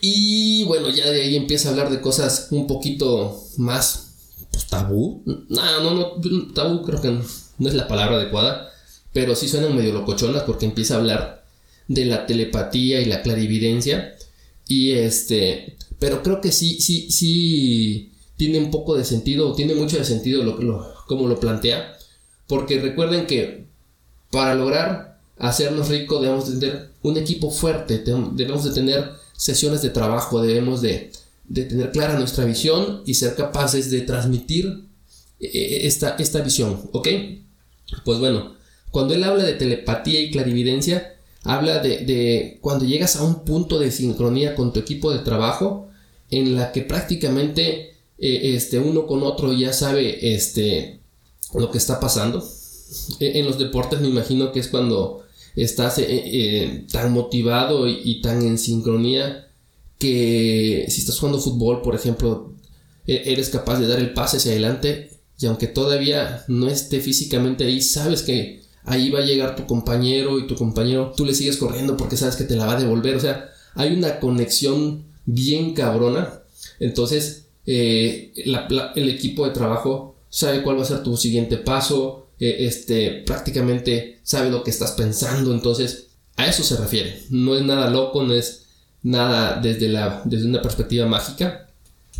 y 0.00 0.64
bueno, 0.64 0.90
ya 0.90 1.10
de 1.10 1.22
ahí 1.22 1.36
empieza 1.36 1.68
a 1.68 1.72
hablar 1.72 1.90
de 1.90 2.00
cosas 2.00 2.48
un 2.50 2.66
poquito 2.66 3.42
más 3.56 4.08
pues, 4.52 4.66
tabú. 4.66 5.22
No, 5.26 5.82
no, 5.82 5.94
no, 5.94 6.52
tabú 6.52 6.82
creo 6.82 7.00
que 7.00 7.10
no, 7.10 7.68
es 7.68 7.74
la 7.74 7.88
palabra 7.88 8.16
adecuada, 8.16 8.70
pero 9.12 9.34
sí 9.34 9.48
suenan 9.48 9.76
medio 9.76 9.92
locochonas 9.92 10.44
porque 10.44 10.66
empieza 10.66 10.94
a 10.94 10.98
hablar 10.98 11.44
de 11.88 12.04
la 12.04 12.26
telepatía 12.26 13.00
y 13.00 13.06
la 13.06 13.22
clarividencia. 13.22 14.16
Y 14.68 14.92
este, 14.92 15.76
pero 15.98 16.22
creo 16.22 16.40
que 16.40 16.52
sí, 16.52 16.80
sí, 16.80 17.10
sí 17.10 18.12
tiene 18.36 18.58
un 18.58 18.70
poco 18.70 18.96
de 18.96 19.04
sentido, 19.04 19.54
tiene 19.54 19.74
mucho 19.74 19.98
de 19.98 20.04
sentido 20.04 20.44
lo, 20.44 20.58
lo, 20.58 20.94
como 21.06 21.26
lo 21.26 21.40
plantea. 21.40 21.96
Porque 22.46 22.80
recuerden 22.80 23.26
que 23.26 23.66
para 24.30 24.54
lograr 24.54 25.18
hacernos 25.38 25.88
ricos 25.88 26.22
debemos 26.22 26.44
tener 26.46 26.90
un 27.02 27.16
equipo 27.16 27.50
fuerte, 27.50 27.98
debemos 27.98 28.64
de 28.64 28.72
tener 28.72 29.12
sesiones 29.38 29.80
de 29.82 29.90
trabajo, 29.90 30.42
debemos 30.42 30.82
de, 30.82 31.12
de 31.48 31.64
tener 31.64 31.92
clara 31.92 32.18
nuestra 32.18 32.44
visión 32.44 33.02
y 33.06 33.14
ser 33.14 33.34
capaces 33.36 33.90
de 33.90 34.02
transmitir 34.02 34.84
eh, 35.40 35.80
esta, 35.84 36.16
esta 36.18 36.40
visión, 36.42 36.90
¿ok? 36.92 37.08
Pues 38.04 38.18
bueno, 38.18 38.54
cuando 38.90 39.14
él 39.14 39.22
habla 39.22 39.44
de 39.44 39.54
telepatía 39.54 40.20
y 40.20 40.30
clarividencia, 40.30 41.14
habla 41.44 41.78
de, 41.78 42.58
cuando 42.60 42.84
llegas 42.84 43.16
a 43.16 43.22
un 43.22 43.44
punto 43.44 43.78
de 43.78 43.92
sincronía 43.92 44.54
con 44.54 44.72
tu 44.72 44.80
equipo 44.80 45.12
de 45.12 45.20
trabajo 45.20 45.88
en 46.30 46.56
la 46.56 46.72
que 46.72 46.82
prácticamente 46.82 47.96
eh, 48.18 48.54
este, 48.54 48.78
uno 48.80 49.06
con 49.06 49.22
otro 49.22 49.52
ya 49.52 49.72
sabe 49.72 50.34
este, 50.34 51.00
lo 51.54 51.70
que 51.70 51.78
está 51.78 52.00
pasando. 52.00 52.46
E, 53.20 53.38
en 53.38 53.46
los 53.46 53.58
deportes 53.58 54.00
me 54.00 54.08
imagino 54.08 54.52
que 54.52 54.60
es 54.60 54.68
cuando 54.68 55.24
estás 55.64 55.98
eh, 55.98 56.06
eh, 56.08 56.86
tan 56.90 57.12
motivado 57.12 57.88
y, 57.88 58.20
tan 58.22 58.42
en 58.42 58.58
sincronía 58.58 59.48
que 59.98 60.86
si 60.88 61.00
estás 61.00 61.18
jugando 61.18 61.40
fútbol, 61.40 61.82
por 61.82 61.94
ejemplo, 61.94 62.52
e, 63.06 63.32
eres 63.32 63.50
capaz 63.50 63.78
de 63.80 63.88
dar 63.88 63.98
el 63.98 64.14
pase 64.14 64.36
hacia 64.36 64.52
adelante 64.52 65.10
y 65.40 65.46
aunque 65.46 65.66
todavía 65.66 66.44
no 66.48 66.68
esté 66.68 67.00
físicamente 67.00 67.64
ahí, 67.64 67.80
sabes 67.80 68.22
que 68.22 68.62
ahí 68.84 69.10
va 69.10 69.20
a 69.20 69.24
llegar 69.24 69.56
tu 69.56 69.66
compañero 69.66 70.38
y 70.38 70.46
tu 70.46 70.54
compañero, 70.54 71.12
tú 71.16 71.24
le 71.24 71.34
sigues 71.34 71.56
corriendo 71.56 71.96
porque 71.96 72.16
sabes 72.16 72.36
que 72.36 72.44
te 72.44 72.56
la 72.56 72.66
va 72.66 72.76
a 72.76 72.80
devolver. 72.80 73.16
O 73.16 73.20
sea, 73.20 73.50
hay 73.74 73.92
una 73.94 74.18
conexión 74.18 75.04
bien 75.26 75.74
cabrona. 75.74 76.40
Entonces, 76.80 77.46
eh, 77.66 78.32
el 78.34 79.08
equipo 79.08 79.46
de 79.46 79.52
trabajo 79.52 80.16
sabe 80.28 80.62
cuál 80.62 80.78
va 80.78 80.82
a 80.82 80.86
ser 80.86 81.02
tu 81.02 81.16
siguiente 81.16 81.56
paso, 81.56 82.27
eh, 82.40 82.56
este, 82.60 83.22
prácticamente 83.26 84.20
sabe 84.22 84.50
lo 84.50 84.62
que 84.62 84.70
estás 84.70 84.92
pensando, 84.92 85.52
entonces 85.52 86.08
a 86.36 86.46
eso 86.46 86.62
se 86.62 86.76
refiere. 86.76 87.22
No 87.30 87.56
es 87.56 87.62
nada 87.62 87.90
loco, 87.90 88.22
no 88.22 88.34
es 88.34 88.66
nada 89.02 89.60
desde, 89.60 89.88
la, 89.88 90.22
desde 90.24 90.46
una 90.46 90.62
perspectiva 90.62 91.06
mágica, 91.06 91.68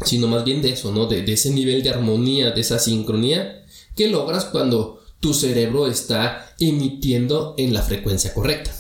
sino 0.05 0.29
más 0.29 0.45
bien 0.45 0.63
de 0.63 0.71
eso, 0.71 0.93
¿no? 0.93 1.07
De, 1.07 1.23
de 1.23 1.33
ese 1.33 1.51
nivel 1.51 1.83
de 1.83 1.91
armonía, 1.91 2.51
de 2.51 2.61
esa 2.61 2.79
sincronía 2.79 3.65
que 3.97 4.09
logras 4.09 4.45
cuando 4.45 5.03
tu 5.21 5.35
cerebro 5.35 5.89
está 5.89 6.55
emitiendo 6.61 7.55
en 7.59 7.75
la 7.75 7.83
frecuencia 7.83 8.33
correcta. 8.33 8.73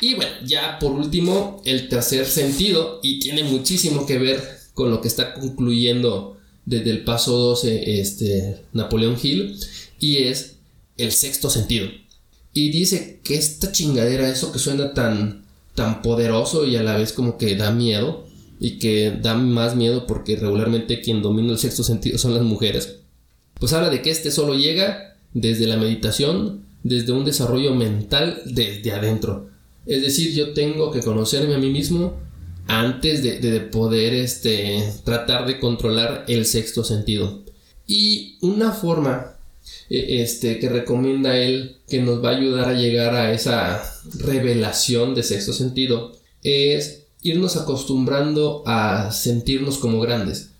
Y 0.00 0.14
bueno, 0.14 0.32
ya 0.44 0.78
por 0.78 0.92
último, 0.92 1.62
el 1.64 1.88
tercer 1.88 2.26
sentido, 2.26 3.00
y 3.02 3.20
tiene 3.20 3.44
muchísimo 3.44 4.06
que 4.06 4.18
ver 4.18 4.42
con 4.74 4.90
lo 4.90 5.00
que 5.00 5.08
está 5.08 5.34
concluyendo 5.34 6.36
desde 6.66 6.90
el 6.90 7.04
paso 7.04 7.36
12 7.36 8.00
este, 8.00 8.62
Napoleón 8.72 9.18
Hill, 9.22 9.58
y 10.00 10.24
es 10.24 10.53
el 10.96 11.12
sexto 11.12 11.50
sentido. 11.50 11.88
Y 12.52 12.70
dice 12.70 13.20
que 13.24 13.34
esta 13.34 13.72
chingadera, 13.72 14.28
eso 14.28 14.52
que 14.52 14.58
suena 14.58 14.94
tan, 14.94 15.44
tan 15.74 16.02
poderoso 16.02 16.66
y 16.66 16.76
a 16.76 16.82
la 16.82 16.96
vez 16.96 17.12
como 17.12 17.36
que 17.36 17.56
da 17.56 17.70
miedo, 17.72 18.24
y 18.60 18.78
que 18.78 19.10
da 19.10 19.34
más 19.34 19.76
miedo 19.76 20.06
porque 20.06 20.36
regularmente 20.36 21.00
quien 21.00 21.22
domina 21.22 21.52
el 21.52 21.58
sexto 21.58 21.82
sentido 21.82 22.18
son 22.18 22.34
las 22.34 22.42
mujeres, 22.42 23.00
pues 23.58 23.72
habla 23.72 23.90
de 23.90 24.02
que 24.02 24.10
este 24.10 24.30
solo 24.30 24.54
llega 24.54 25.16
desde 25.32 25.66
la 25.66 25.76
meditación, 25.76 26.64
desde 26.82 27.12
un 27.12 27.24
desarrollo 27.24 27.74
mental 27.74 28.40
desde 28.46 28.92
adentro. 28.92 29.50
Es 29.86 30.02
decir, 30.02 30.32
yo 30.32 30.54
tengo 30.54 30.90
que 30.90 31.00
conocerme 31.00 31.54
a 31.54 31.58
mí 31.58 31.70
mismo 31.70 32.14
antes 32.66 33.22
de, 33.22 33.60
poder 33.60 34.14
este, 34.14 34.82
tratar 35.04 35.46
de 35.46 35.60
controlar 35.60 36.24
el 36.28 36.46
sexto 36.46 36.84
sentido. 36.84 37.42
Y 37.86 38.38
una 38.40 38.72
forma 38.72 39.33
este, 39.88 40.58
que 40.58 40.68
recomienda 40.68 41.36
él 41.36 41.76
que 41.88 42.00
nos 42.00 42.24
va 42.24 42.30
a 42.30 42.36
ayudar 42.36 42.68
a 42.68 42.74
llegar 42.74 43.14
a 43.14 43.32
esa 43.32 43.82
revelación 44.18 45.14
de 45.14 45.22
sexto 45.22 45.52
sentido 45.52 46.12
es 46.42 47.04
irnos 47.22 47.56
acostumbrando 47.56 48.62
a 48.66 49.10
sentirnos 49.10 49.78
como 49.78 50.00
grandes. 50.00 50.50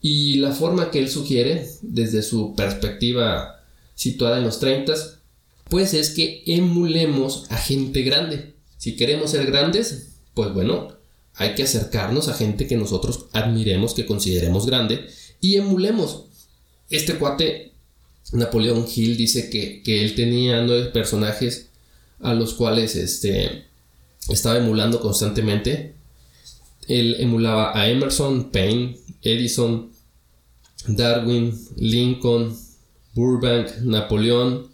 Y 0.00 0.36
la 0.36 0.52
forma 0.52 0.90
que 0.90 0.98
él 0.98 1.08
sugiere, 1.08 1.68
desde 1.82 2.22
su 2.22 2.54
perspectiva 2.54 3.62
situada 3.94 4.38
en 4.38 4.44
los 4.44 4.58
30, 4.58 4.94
pues 5.68 5.94
es 5.94 6.10
que 6.10 6.42
emulemos 6.46 7.46
a 7.50 7.56
gente 7.56 8.02
grande. 8.02 8.54
Si 8.76 8.96
queremos 8.96 9.30
ser 9.30 9.46
grandes, 9.46 10.16
pues 10.34 10.52
bueno, 10.52 10.88
hay 11.34 11.54
que 11.54 11.62
acercarnos 11.62 12.28
a 12.28 12.34
gente 12.34 12.66
que 12.66 12.76
nosotros 12.76 13.26
admiremos, 13.32 13.94
que 13.94 14.06
consideremos 14.06 14.66
grande 14.66 15.06
y 15.40 15.56
emulemos. 15.56 16.24
Este 16.90 17.14
cuate, 17.14 17.72
Napoleón 18.34 18.86
Hill, 18.94 19.16
dice 19.16 19.48
que, 19.48 19.82
él 20.02 20.14
tenía 20.14 20.62
nueve 20.62 20.86
personajes 20.86 21.68
a 22.20 22.34
los 22.34 22.54
cuales 22.54 22.96
este, 22.96 23.64
estaba 24.28 24.58
emulando 24.58 25.00
constantemente. 25.00 25.94
Él 26.88 27.16
emulaba 27.18 27.78
a 27.78 27.88
Emerson, 27.88 28.50
Payne, 28.50 28.98
Edison, 29.22 29.90
Darwin, 30.86 31.58
Lincoln, 31.76 32.56
Burbank, 33.14 33.78
Napoleón, 33.82 34.68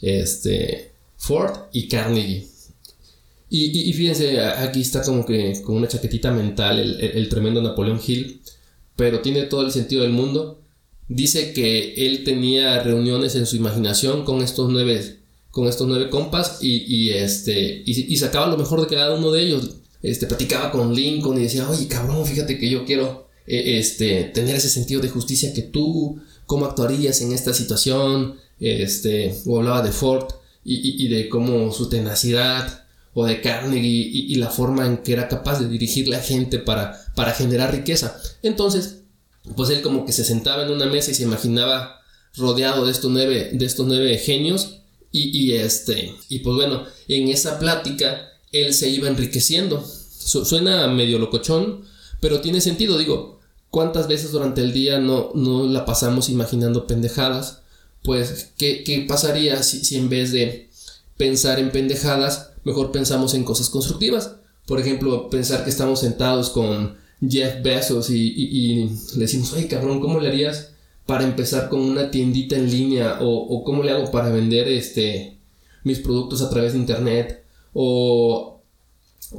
este, 0.00 0.92
Ford 1.16 1.68
y 1.72 1.88
Carnegie. 1.88 2.46
Y, 3.50 3.92
fíjense, 3.94 4.40
aquí 4.40 4.82
está 4.82 5.02
como 5.02 5.24
que 5.24 5.62
con 5.64 5.76
una 5.76 5.88
chaquetita 5.88 6.30
mental 6.30 6.78
el, 6.78 7.28
tremendo 7.30 7.62
Napoleón 7.62 7.98
Hill, 8.06 8.42
pero 8.94 9.20
tiene 9.20 9.44
todo 9.44 9.64
el 9.64 9.72
sentido 9.72 10.02
del 10.02 10.12
mundo. 10.12 10.57
Dice 11.08 11.52
que 11.52 11.94
él 12.06 12.24
tenía 12.24 12.82
reuniones 12.82 13.34
en 13.34 13.46
su 13.46 13.56
imaginación 13.56 14.24
con 14.24 14.42
estos 14.42 14.70
nueve, 14.70 15.18
con 15.50 15.66
estos 15.66 15.88
nueve 15.88 16.10
compas 16.10 16.58
y, 16.60 17.10
este, 17.10 17.82
y, 17.84 18.16
sacaba 18.16 18.46
lo 18.46 18.58
mejor 18.58 18.80
de 18.80 18.94
cada 18.94 19.14
uno 19.14 19.30
de 19.30 19.42
ellos. 19.42 19.76
Este, 20.02 20.26
platicaba 20.26 20.70
con 20.70 20.94
Lincoln 20.94 21.38
y 21.38 21.42
decía, 21.42 21.68
oye 21.68 21.88
cabrón, 21.88 22.24
fíjate 22.24 22.58
que 22.58 22.70
yo 22.70 22.84
quiero 22.84 23.26
eh, 23.46 23.78
este, 23.78 24.24
tener 24.24 24.56
ese 24.56 24.68
sentido 24.68 25.00
de 25.00 25.08
justicia 25.08 25.52
que 25.52 25.62
tú, 25.62 26.20
cómo 26.46 26.66
actuarías 26.66 27.20
en 27.22 27.32
esta 27.32 27.52
situación, 27.54 28.36
este, 28.60 29.34
o 29.46 29.58
hablaba 29.58 29.82
de 29.82 29.92
Ford 29.92 30.26
y 30.64 31.08
de 31.08 31.30
cómo 31.30 31.72
su 31.72 31.88
tenacidad 31.88 32.84
o 33.20 33.26
de 33.26 33.40
Carnegie 33.40 34.10
y, 34.12 34.34
la 34.36 34.48
forma 34.48 34.86
en 34.86 34.98
que 34.98 35.12
era 35.12 35.26
capaz 35.26 35.58
de 35.58 35.68
dirigir 35.68 36.06
la 36.06 36.20
gente 36.20 36.60
para, 36.60 37.04
para 37.16 37.32
generar 37.32 37.72
riqueza. 37.72 38.16
Entonces, 38.44 38.98
pues 39.56 39.70
él 39.70 39.82
como 39.82 40.04
que 40.04 40.12
se 40.12 40.24
sentaba 40.24 40.62
en 40.64 40.70
una 40.70 40.86
mesa 40.86 41.10
y 41.10 41.14
se 41.14 41.22
imaginaba 41.22 42.00
rodeado 42.36 42.84
de 42.84 42.92
estos 42.92 43.10
nueve, 43.10 43.50
de 43.52 43.64
estos 43.64 43.86
nueve 43.86 44.18
genios 44.18 44.80
y, 45.10 45.52
este, 45.52 46.14
y 46.28 46.40
pues 46.40 46.56
bueno, 46.56 46.84
en 47.08 47.28
esa 47.28 47.58
plática 47.58 48.28
él 48.52 48.74
se 48.74 48.90
iba 48.90 49.08
enriqueciendo. 49.08 49.84
suena 49.84 50.86
medio 50.88 51.18
locochón, 51.18 51.84
pero 52.20 52.40
tiene 52.40 52.60
sentido, 52.60 52.98
digo, 52.98 53.40
¿cuántas 53.70 54.06
veces 54.06 54.32
durante 54.32 54.60
el 54.60 54.72
día 54.72 54.98
no, 54.98 55.30
no 55.34 55.66
la 55.66 55.86
pasamos 55.86 56.28
imaginando 56.28 56.86
pendejadas? 56.86 57.62
Pues, 58.02 58.52
¿qué, 58.58 58.84
qué 58.84 59.06
pasaría 59.08 59.62
si, 59.62 59.84
si 59.84 59.96
en 59.96 60.08
vez 60.08 60.30
de 60.32 60.68
pensar 61.18 61.58
en 61.58 61.70
pendejadas, 61.70 62.52
mejor 62.64 62.90
pensamos 62.92 63.34
en 63.34 63.44
cosas 63.44 63.68
constructivas. 63.68 64.36
Por 64.66 64.80
ejemplo, 64.80 65.28
pensar 65.28 65.64
que 65.64 65.70
estamos 65.70 66.00
sentados 66.00 66.48
con 66.48 66.96
Jeff 67.26 67.62
Bezos 67.62 68.10
y, 68.10 68.74
le 69.14 69.20
decimos, 69.20 69.52
oye 69.52 69.66
cabrón, 69.68 70.00
¿cómo 70.00 70.20
le 70.20 70.28
harías 70.28 70.72
para 71.06 71.24
empezar 71.24 71.68
con 71.68 71.80
una 71.80 72.10
tiendita 72.10 72.56
en 72.56 72.70
línea? 72.70 73.18
O, 73.20 73.64
cómo 73.64 73.82
le 73.82 73.92
hago 73.92 74.10
para 74.10 74.30
vender 74.30 74.68
este, 74.68 75.38
mis 75.84 75.98
productos 75.98 76.42
a 76.42 76.50
través 76.50 76.72
de 76.72 76.78
internet? 76.78 77.44
O 77.72 78.60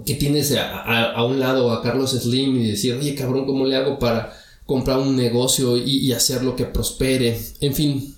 que 0.06 0.16
tienes 0.16 0.54
a, 0.56 1.24
un 1.26 1.40
lado 1.40 1.72
a 1.72 1.82
Carlos 1.82 2.12
Slim 2.12 2.58
y 2.58 2.68
decir, 2.68 2.96
oye 2.96 3.16
cabrón, 3.16 3.46
¿cómo 3.46 3.66
le 3.66 3.76
hago 3.76 3.98
para 3.98 4.34
comprar 4.66 5.00
un 5.00 5.16
negocio 5.16 5.78
y, 5.78 6.12
hacerlo 6.12 6.56
que 6.56 6.66
prospere? 6.66 7.40
En 7.62 7.74
fin, 7.74 8.16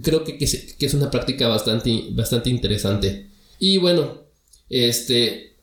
creo 0.00 0.24
que, 0.24 0.38
que, 0.38 0.44
es 0.44 0.94
una 0.94 1.10
práctica 1.10 1.48
bastante, 1.48 2.06
bastante 2.10 2.50
interesante. 2.50 3.26
Y 3.58 3.78
bueno, 3.78 4.22
este, 4.70 5.55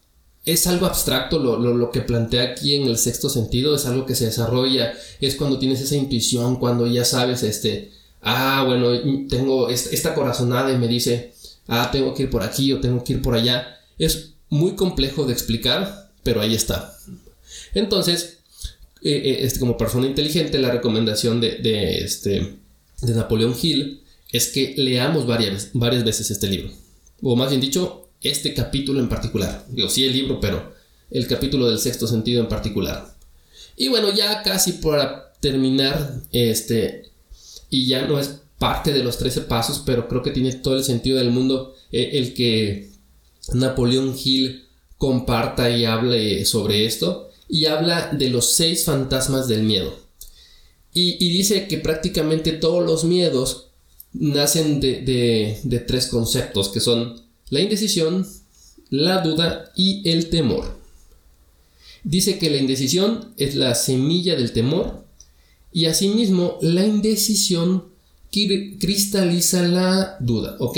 es 0.46 0.68
algo 0.68 0.86
abstracto 0.86 1.40
lo, 1.40 1.92
que 1.92 2.02
plantea 2.02 2.44
aquí 2.44 2.76
en 2.76 2.88
el 2.88 2.98
sexto 2.98 3.30
sentido, 3.30 3.76
es 3.76 3.86
algo 3.86 4.06
que 4.06 4.16
se 4.16 4.26
desarrolla, 4.26 4.94
es 5.22 5.36
cuando 5.36 5.58
tienes 5.58 5.80
esa 5.82 5.96
intuición, 5.96 6.58
cuando 6.58 6.86
ya 6.86 7.06
sabes, 7.06 7.44
este, 7.44 7.92
ah, 8.22 8.64
bueno, 8.66 8.90
tengo 9.30 9.70
esta, 9.70 10.14
corazonada 10.14 10.74
y 10.74 10.78
me 10.78 10.88
dice, 10.88 11.34
ah, 11.68 11.90
tengo 11.92 12.14
que 12.14 12.24
ir 12.24 12.30
por 12.30 12.44
aquí 12.44 12.74
o 12.74 12.82
tengo 12.82 13.04
que 13.04 13.14
ir 13.14 13.22
por 13.22 13.36
allá. 13.36 13.80
Es 13.98 14.34
muy 14.50 14.76
complejo 14.76 15.26
de 15.26 15.34
explicar, 15.34 16.12
pero 16.24 16.42
ahí 16.42 16.54
está. 16.54 16.94
Entonces, 17.74 18.40
eh, 19.02 19.12
eh, 19.12 19.38
este, 19.42 19.60
como 19.60 19.78
persona 19.78 20.08
inteligente, 20.08 20.60
la 20.60 20.72
recomendación 20.72 21.40
de, 21.40 21.58
de, 21.60 22.00
este, 22.00 22.58
de 23.02 23.14
Napoleón 23.14 23.56
Hill 23.60 24.02
es 24.30 24.48
que 24.48 24.74
leamos 24.78 25.26
varias, 25.26 25.70
varias 25.74 26.04
veces 26.04 26.32
este 26.32 26.48
libro. 26.48 26.70
O 27.22 27.38
más 27.38 27.50
bien 27.50 27.62
dicho, 27.62 28.03
este 28.24 28.54
capítulo 28.54 29.00
en 29.00 29.10
particular. 29.10 29.66
Digo, 29.70 29.90
sí 29.90 30.06
el 30.06 30.14
libro, 30.14 30.40
pero 30.40 30.74
el 31.12 31.28
capítulo 31.28 31.70
del 31.70 31.80
sexto 31.80 32.08
sentido 32.08 32.42
en 32.42 32.50
particular. 32.50 33.14
Y 33.76 33.88
bueno, 33.90 34.14
ya 34.14 34.42
casi 34.44 34.74
para 34.74 35.34
terminar, 35.40 36.22
este, 36.32 37.12
y 37.70 37.88
ya 37.88 38.06
no 38.08 38.20
es 38.20 38.40
parte 38.58 38.94
de 38.94 39.04
los 39.04 39.18
13 39.18 39.42
pasos, 39.42 39.84
pero 39.86 40.08
creo 40.08 40.24
que 40.24 40.32
tiene 40.32 40.54
todo 40.54 40.78
el 40.78 40.84
sentido 40.84 41.18
del 41.18 41.32
mundo 41.32 41.76
eh, 41.92 42.12
el 42.14 42.34
que 42.34 42.92
Napoleón 43.54 44.16
Hill 44.18 44.66
comparta 44.98 45.70
y 45.70 45.86
hable 45.86 46.46
sobre 46.46 46.86
esto, 46.86 47.30
y 47.50 47.66
habla 47.66 48.10
de 48.14 48.30
los 48.30 48.56
seis 48.56 48.86
fantasmas 48.86 49.48
del 49.48 49.64
miedo. 49.64 49.94
Y, 50.96 51.18
dice 51.30 51.68
que 51.68 51.78
prácticamente 51.78 52.52
todos 52.52 52.86
los 52.86 53.04
miedos 53.04 53.70
nacen 54.14 54.80
de, 54.80 55.60
de 55.64 55.80
tres 55.80 56.06
conceptos, 56.08 56.70
que 56.70 56.80
son 56.80 57.23
la 57.50 57.62
indecisión, 57.62 58.28
la 58.90 59.22
duda 59.22 59.72
y 59.76 60.08
el 60.10 60.30
temor. 60.30 60.78
Dice 62.04 62.38
que 62.38 62.50
la 62.50 62.58
indecisión 62.58 63.34
es 63.38 63.56
la 63.56 63.76
semilla 63.76 64.36
del 64.36 64.52
temor 64.52 65.06
y 65.72 65.86
asimismo 65.86 66.58
la 66.62 66.86
indecisión 66.86 67.86
cristaliza 68.80 69.68
la 69.68 70.18
duda, 70.20 70.58
¿ok? 70.60 70.78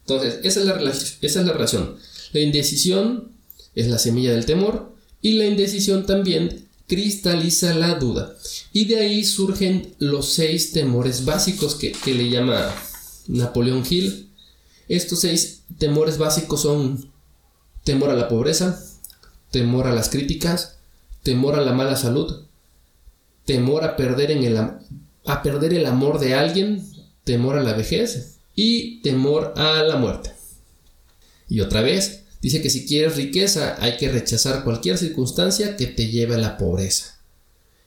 Entonces, 0.00 0.40
esa 0.42 0.60
es, 0.60 0.66
la 0.66 0.90
esa 0.90 1.40
es 1.40 1.46
la 1.46 1.52
relación. 1.52 1.96
La 2.32 2.40
indecisión 2.40 3.32
es 3.74 3.88
la 3.88 3.98
semilla 3.98 4.32
del 4.32 4.46
temor 4.46 4.94
y 5.22 5.32
la 5.32 5.46
indecisión 5.46 6.06
también 6.06 6.66
cristaliza 6.86 7.74
la 7.74 7.94
duda. 7.94 8.36
Y 8.72 8.84
de 8.84 8.98
ahí 8.98 9.24
surgen 9.24 9.94
los 9.98 10.32
seis 10.32 10.72
temores 10.72 11.24
básicos 11.24 11.74
que, 11.74 11.92
que 11.92 12.14
le 12.14 12.30
llama 12.30 12.72
Napoleón 13.26 13.84
Hill 13.88 14.25
estos 14.88 15.20
seis 15.20 15.62
temores 15.78 16.18
básicos 16.18 16.62
son 16.62 17.10
temor 17.84 18.10
a 18.10 18.14
la 18.14 18.28
pobreza, 18.28 18.80
temor 19.50 19.86
a 19.86 19.94
las 19.94 20.08
críticas, 20.08 20.76
temor 21.22 21.56
a 21.56 21.60
la 21.60 21.72
mala 21.72 21.96
salud, 21.96 22.44
temor 23.44 23.84
a 23.84 23.96
perder, 23.96 24.30
el 24.30 25.86
amor 25.86 26.18
de 26.18 26.34
alguien, 26.34 26.84
temor 27.24 27.56
a 27.56 27.62
la 27.62 27.72
vejez 27.72 28.38
y 28.54 29.00
temor 29.02 29.54
a 29.56 29.82
la 29.82 29.96
muerte. 29.96 30.32
Y 31.48 31.60
otra 31.60 31.80
vez, 31.80 32.24
dice 32.42 32.60
que 32.60 32.70
si 32.70 32.86
quieres 32.86 33.16
riqueza 33.16 33.76
hay 33.80 33.96
que 33.96 34.10
rechazar 34.10 34.64
cualquier 34.64 34.98
circunstancia 34.98 35.76
que 35.76 35.86
te 35.86 36.08
lleve 36.08 36.34
a 36.34 36.38
la 36.38 36.58
pobreza. 36.58 37.18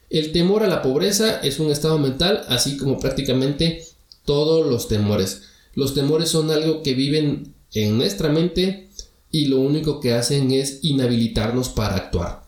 El 0.10 0.32
temor 0.32 0.64
a 0.64 0.68
la 0.68 0.82
pobreza 0.82 1.40
es 1.42 1.60
un 1.60 1.72
estado 1.72 2.00
mental, 2.00 2.46
así 2.48 2.78
como 2.78 3.00
prácticamente 3.00 3.86
todos 4.26 4.66
los 4.66 4.88
temores. 4.88 5.44
Los 5.76 5.94
temores 5.94 6.30
son 6.30 6.52
algo 6.52 6.84
que 6.84 6.94
viven 6.94 7.54
en 7.74 7.98
nuestra 7.98 8.30
mente 8.30 8.90
y 9.32 9.46
lo 9.46 9.60
único 9.60 10.00
que 10.00 10.14
hacen 10.14 10.52
es 10.52 10.80
inhabilitarnos 10.82 11.70
para 11.70 11.96
actuar. 11.96 12.44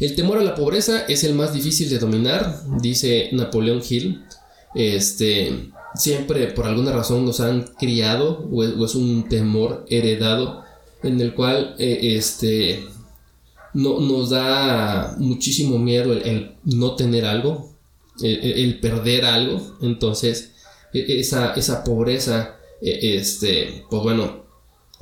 El 0.00 0.14
temor 0.16 0.38
a 0.38 0.42
la 0.42 0.54
pobreza 0.54 1.04
es 1.06 1.24
el 1.24 1.34
más 1.34 1.52
difícil 1.52 1.90
de 1.90 1.98
dominar, 1.98 2.62
dice 2.80 3.28
Napoleón 3.32 3.82
Hill. 3.86 4.24
Este, 4.74 5.70
siempre 5.94 6.46
por 6.48 6.66
alguna 6.66 6.92
razón 6.92 7.26
nos 7.26 7.40
han 7.40 7.64
criado 7.78 8.48
o 8.50 8.64
es, 8.64 8.94
un 8.94 9.28
temor 9.28 9.84
heredado 9.88 10.62
en 11.02 11.20
el 11.20 11.34
cual 11.34 11.74
eh, 11.78 12.16
este, 12.16 12.84
no, 13.74 14.00
nos 14.00 14.30
da 14.30 15.16
muchísimo 15.18 15.78
miedo 15.78 16.12
el, 16.12 16.52
no 16.64 16.96
tener 16.96 17.26
algo, 17.26 17.74
el, 18.22 18.80
perder 18.80 19.24
algo. 19.24 19.76
Entonces, 19.82 20.52
esa, 20.92 21.54
esa 21.54 21.84
pobreza, 21.84 22.56
e, 22.80 23.16
este, 23.16 23.84
pues 23.90 24.02
bueno, 24.02 24.44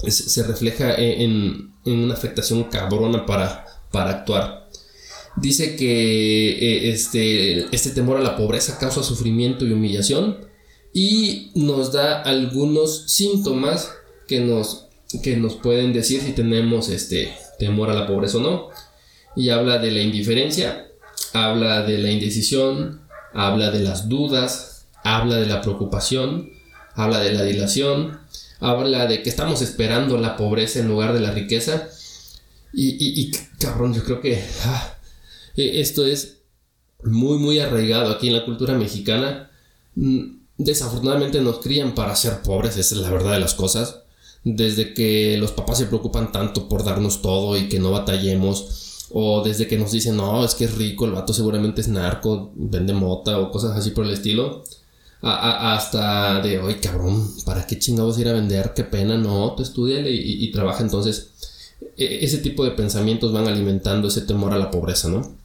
se 0.06 0.42
refleja 0.44 0.94
en, 0.94 1.72
en, 1.84 1.98
una 1.98 2.14
afectación 2.14 2.64
cabrona 2.64 3.26
para, 3.26 3.66
para 3.90 4.10
actuar. 4.10 4.68
Dice 5.36 5.76
que 5.76 6.90
este, 6.90 7.66
este 7.74 7.90
temor 7.90 8.16
a 8.16 8.22
la 8.22 8.36
pobreza 8.36 8.78
causa 8.78 9.02
sufrimiento 9.02 9.66
y 9.66 9.72
humillación 9.72 10.48
y 10.92 11.52
nos 11.54 11.92
da 11.92 12.22
algunos 12.22 13.04
síntomas 13.10 13.92
que 14.26 14.40
nos, 14.40 14.88
que 15.22 15.36
nos 15.36 15.54
pueden 15.54 15.92
decir 15.92 16.22
si 16.22 16.32
tenemos 16.32 16.88
este 16.88 17.32
temor 17.58 17.90
a 17.90 17.94
la 17.94 18.06
pobreza 18.06 18.38
o 18.38 18.40
no. 18.40 18.68
Y 19.36 19.50
habla 19.50 19.78
de 19.78 19.92
la 19.92 20.00
indiferencia, 20.00 20.88
habla 21.32 21.82
de 21.82 21.98
la 21.98 22.10
indecisión, 22.10 23.02
habla 23.32 23.70
de 23.70 23.80
las 23.80 24.08
dudas, 24.08 24.67
habla 25.16 25.36
de 25.36 25.46
la 25.46 25.60
preocupación, 25.60 26.50
habla 26.94 27.20
de 27.20 27.32
la 27.32 27.42
dilación, 27.42 28.18
habla 28.60 29.06
de 29.06 29.22
que 29.22 29.30
estamos 29.30 29.62
esperando 29.62 30.18
la 30.18 30.36
pobreza 30.36 30.80
en 30.80 30.88
lugar 30.88 31.12
de 31.12 31.20
la 31.20 31.30
riqueza. 31.30 31.88
Y, 32.72 33.32
cabrón, 33.58 33.94
yo 33.94 34.04
creo 34.04 34.20
que 34.20 34.44
ah, 34.64 34.94
e, 35.56 35.80
esto 35.80 36.06
es 36.06 36.38
muy, 37.02 37.38
muy 37.38 37.58
arraigado 37.58 38.10
aquí 38.10 38.28
en 38.28 38.34
la 38.34 38.44
cultura 38.44 38.74
mexicana. 38.74 39.50
Mm, 39.94 40.38
desafortunadamente 40.58 41.40
nos 41.40 41.60
crían 41.60 41.94
para 41.94 42.14
ser 42.14 42.42
pobres, 42.42 42.76
esa 42.76 42.94
es 42.94 43.00
la 43.00 43.10
verdad 43.10 43.32
de 43.32 43.40
las 43.40 43.54
cosas. 43.54 44.02
Desde 44.44 44.94
que 44.94 45.36
los 45.38 45.52
papás 45.52 45.78
se 45.78 45.86
preocupan 45.86 46.30
tanto 46.30 46.68
por 46.68 46.84
darnos 46.84 47.22
todo 47.22 47.56
y 47.56 47.68
que 47.68 47.78
no 47.78 47.90
batallemos. 47.90 49.06
O 49.10 49.42
desde 49.42 49.66
que 49.66 49.78
nos 49.78 49.90
dicen, 49.90 50.16
no, 50.16 50.44
es 50.44 50.54
que 50.54 50.66
es 50.66 50.74
rico, 50.74 51.06
el 51.06 51.12
vato 51.12 51.32
seguramente 51.32 51.80
es 51.80 51.88
narco, 51.88 52.52
vende 52.54 52.92
mota 52.92 53.38
o 53.38 53.50
cosas 53.50 53.76
así 53.76 53.90
por 53.90 54.04
el 54.04 54.12
estilo. 54.12 54.64
Hasta 55.20 56.40
de, 56.40 56.58
oye 56.60 56.78
cabrón, 56.78 57.28
¿para 57.44 57.66
qué 57.66 57.78
chingados 57.78 58.18
ir 58.18 58.28
a 58.28 58.32
vender? 58.32 58.72
Qué 58.74 58.84
pena, 58.84 59.16
no, 59.16 59.54
tú 59.56 59.62
estudiale 59.62 60.10
y, 60.10 60.44
y 60.44 60.52
trabaja 60.52 60.82
entonces. 60.82 61.32
E, 61.96 62.24
ese 62.24 62.38
tipo 62.38 62.64
de 62.64 62.72
pensamientos 62.72 63.32
van 63.32 63.48
alimentando 63.48 64.08
ese 64.08 64.22
temor 64.22 64.52
a 64.52 64.58
la 64.58 64.70
pobreza, 64.70 65.08
¿no? 65.08 65.38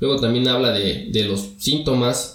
Luego 0.00 0.20
también 0.20 0.48
habla 0.48 0.72
de, 0.72 1.24
los 1.24 1.48
síntomas 1.58 2.34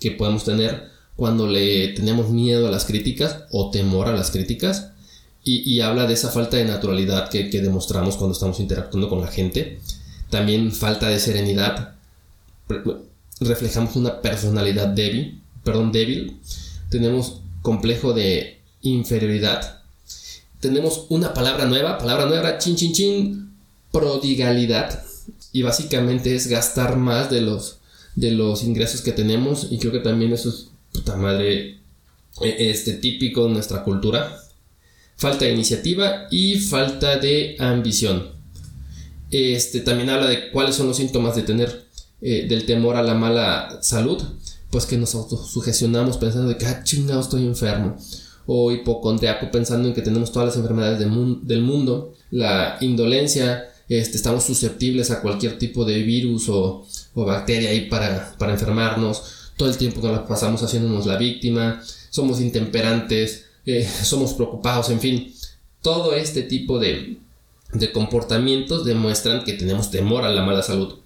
que 0.00 0.10
podemos 0.12 0.44
tener 0.44 0.90
cuando 1.16 1.46
le 1.46 1.88
tenemos 1.88 2.30
miedo 2.30 2.68
a 2.68 2.70
las 2.70 2.84
críticas 2.84 3.44
o 3.50 3.70
temor 3.70 4.08
a 4.08 4.12
las 4.12 4.30
críticas. 4.30 4.90
Y, 5.44 5.80
habla 5.80 6.06
de 6.06 6.12
esa 6.12 6.28
falta 6.28 6.58
de 6.58 6.66
naturalidad 6.66 7.30
que, 7.30 7.44
demostramos 7.44 8.16
cuando 8.16 8.34
estamos 8.34 8.60
interactuando 8.60 9.08
con 9.08 9.22
la 9.22 9.28
gente. 9.28 9.80
También 10.28 10.72
falta 10.72 11.08
de 11.08 11.18
serenidad. 11.18 11.94
Reflejamos 13.40 13.96
una 13.96 14.20
personalidad 14.20 14.88
débil. 14.88 15.40
Perdón, 15.68 15.92
débil. 15.92 16.40
Tenemos 16.88 17.42
complejo 17.60 18.14
de 18.14 18.62
inferioridad. 18.80 19.82
Tenemos 20.60 21.04
una 21.10 21.34
palabra 21.34 21.66
nueva. 21.66 21.98
Palabra 21.98 22.24
nueva. 22.24 22.56
Chin, 22.56 22.74
chin, 22.74 22.94
chin. 22.94 23.52
Prodigalidad 23.92 25.04
y 25.52 25.60
básicamente 25.60 26.34
es 26.34 26.46
gastar 26.46 26.96
más 26.96 27.30
de 27.30 27.42
los, 27.42 27.80
de 28.14 28.30
los 28.30 28.64
ingresos 28.64 29.02
que 29.02 29.12
tenemos 29.12 29.68
y 29.70 29.78
creo 29.78 29.92
que 29.92 29.98
también 29.98 30.32
eso 30.32 30.48
es 30.48 30.68
puta 30.92 31.16
madre 31.16 31.78
e, 32.40 32.70
este 32.70 32.94
típico 32.94 33.44
de 33.44 33.54
nuestra 33.54 33.84
cultura 33.84 34.40
falta 35.16 35.44
de 35.44 35.52
iniciativa 35.52 36.28
y 36.30 36.58
falta 36.58 37.18
de 37.18 37.56
ambición 37.58 38.28
este 39.30 39.80
también 39.80 40.10
habla 40.10 40.28
de 40.28 40.50
cuáles 40.50 40.76
son 40.76 40.86
los 40.86 40.96
síntomas 40.96 41.36
de 41.36 41.42
tener 41.42 41.86
eh, 42.20 42.46
del 42.48 42.66
temor 42.66 42.96
a 42.96 43.02
la 43.02 43.14
mala 43.14 43.78
salud 43.82 44.22
pues 44.70 44.86
que 44.86 44.98
nos 44.98 45.14
autosugestionamos 45.14 46.18
pensando 46.18 46.48
de 46.48 46.58
que 46.58 46.66
ah, 46.66 46.82
chingado 46.84 47.20
estoy 47.20 47.46
enfermo 47.46 47.96
o 48.46 48.70
hipocondriaco 48.72 49.50
pensando 49.50 49.88
en 49.88 49.94
que 49.94 50.02
tenemos 50.02 50.32
todas 50.32 50.48
las 50.48 50.56
enfermedades 50.56 50.98
del 50.98 51.62
mundo 51.62 52.14
la 52.30 52.76
indolencia 52.80 53.68
este, 53.88 54.18
estamos 54.18 54.44
susceptibles 54.44 55.10
a 55.10 55.22
cualquier 55.22 55.58
tipo 55.58 55.84
de 55.84 56.02
virus 56.02 56.48
o, 56.48 56.86
bacteria 57.14 57.70
ahí 57.70 57.88
para, 57.88 58.36
enfermarnos, 58.48 59.52
todo 59.56 59.68
el 59.68 59.76
tiempo 59.76 60.00
que 60.00 60.08
nos 60.08 60.28
pasamos 60.28 60.62
haciéndonos 60.62 61.06
la 61.06 61.16
víctima, 61.16 61.82
somos 62.10 62.40
intemperantes, 62.40 63.46
eh, 63.66 63.88
somos 64.02 64.34
preocupados, 64.34 64.90
en 64.90 65.00
fin, 65.00 65.34
todo 65.80 66.12
este 66.14 66.42
tipo 66.42 66.78
de, 66.78 67.18
de 67.72 67.92
comportamientos 67.92 68.84
demuestran 68.84 69.42
que 69.42 69.54
tenemos 69.54 69.90
temor 69.90 70.24
a 70.24 70.28
la 70.28 70.42
mala 70.42 70.62
salud. 70.62 70.98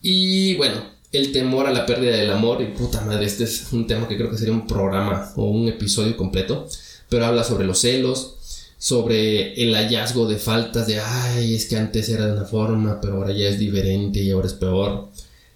Y 0.00 0.56
bueno, 0.56 0.82
el 1.18 1.32
temor 1.32 1.66
a 1.66 1.72
la 1.72 1.86
pérdida 1.86 2.16
del 2.16 2.30
amor, 2.30 2.62
y 2.62 2.66
puta 2.66 3.00
madre, 3.02 3.26
este 3.26 3.44
es 3.44 3.72
un 3.72 3.86
tema 3.86 4.08
que 4.08 4.16
creo 4.16 4.30
que 4.30 4.38
sería 4.38 4.52
un 4.52 4.66
programa 4.66 5.32
o 5.36 5.44
un 5.44 5.68
episodio 5.68 6.16
completo, 6.16 6.66
pero 7.08 7.26
habla 7.26 7.44
sobre 7.44 7.66
los 7.66 7.80
celos, 7.80 8.36
sobre 8.78 9.54
el 9.62 9.74
hallazgo 9.74 10.26
de 10.28 10.36
faltas 10.36 10.86
de, 10.86 11.00
ay, 11.00 11.54
es 11.54 11.66
que 11.66 11.76
antes 11.76 12.08
era 12.08 12.26
de 12.26 12.32
una 12.32 12.44
forma, 12.44 13.00
pero 13.00 13.14
ahora 13.14 13.32
ya 13.32 13.48
es 13.48 13.58
diferente 13.58 14.20
y 14.20 14.30
ahora 14.30 14.46
es 14.46 14.54
peor. 14.54 15.08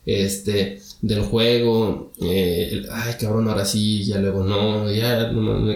Este, 0.07 0.81
del 1.03 1.21
juego, 1.23 2.13
eh, 2.23 2.85
ay, 2.91 3.15
cabrón, 3.21 3.49
ahora 3.49 3.65
sí, 3.65 4.05
ya 4.05 4.19
luego 4.19 4.43
no, 4.45 4.91
ya, 4.91 5.31
no, 5.31 5.71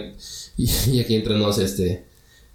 y, 0.57 0.99
aquí 0.99 1.15
entramos, 1.15 1.59
este, 1.59 2.05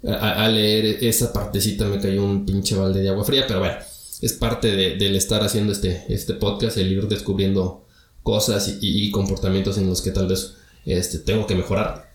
a, 0.05 0.47
leer 0.49 0.97
esa 1.01 1.31
partecita 1.33 1.85
me 1.85 1.99
cayó 1.99 2.23
un 2.23 2.45
pinche 2.45 2.75
balde 2.75 3.01
de 3.01 3.09
agua 3.09 3.23
fría, 3.23 3.45
pero 3.47 3.59
bueno, 3.59 3.75
es 4.21 4.33
parte 4.33 4.75
del 4.75 5.15
estar 5.15 5.43
haciendo 5.43 5.71
este, 5.71 6.05
este 6.09 6.33
podcast, 6.33 6.77
el 6.77 6.91
ir 6.91 7.07
descubriendo 7.07 7.85
cosas 8.23 8.77
y, 8.81 9.09
comportamientos 9.11 9.77
en 9.77 9.87
los 9.87 10.01
que 10.01 10.11
tal 10.11 10.27
vez 10.27 10.55
este, 10.85 11.19
tengo 11.19 11.47
que 11.47 11.55
mejorar. 11.55 12.13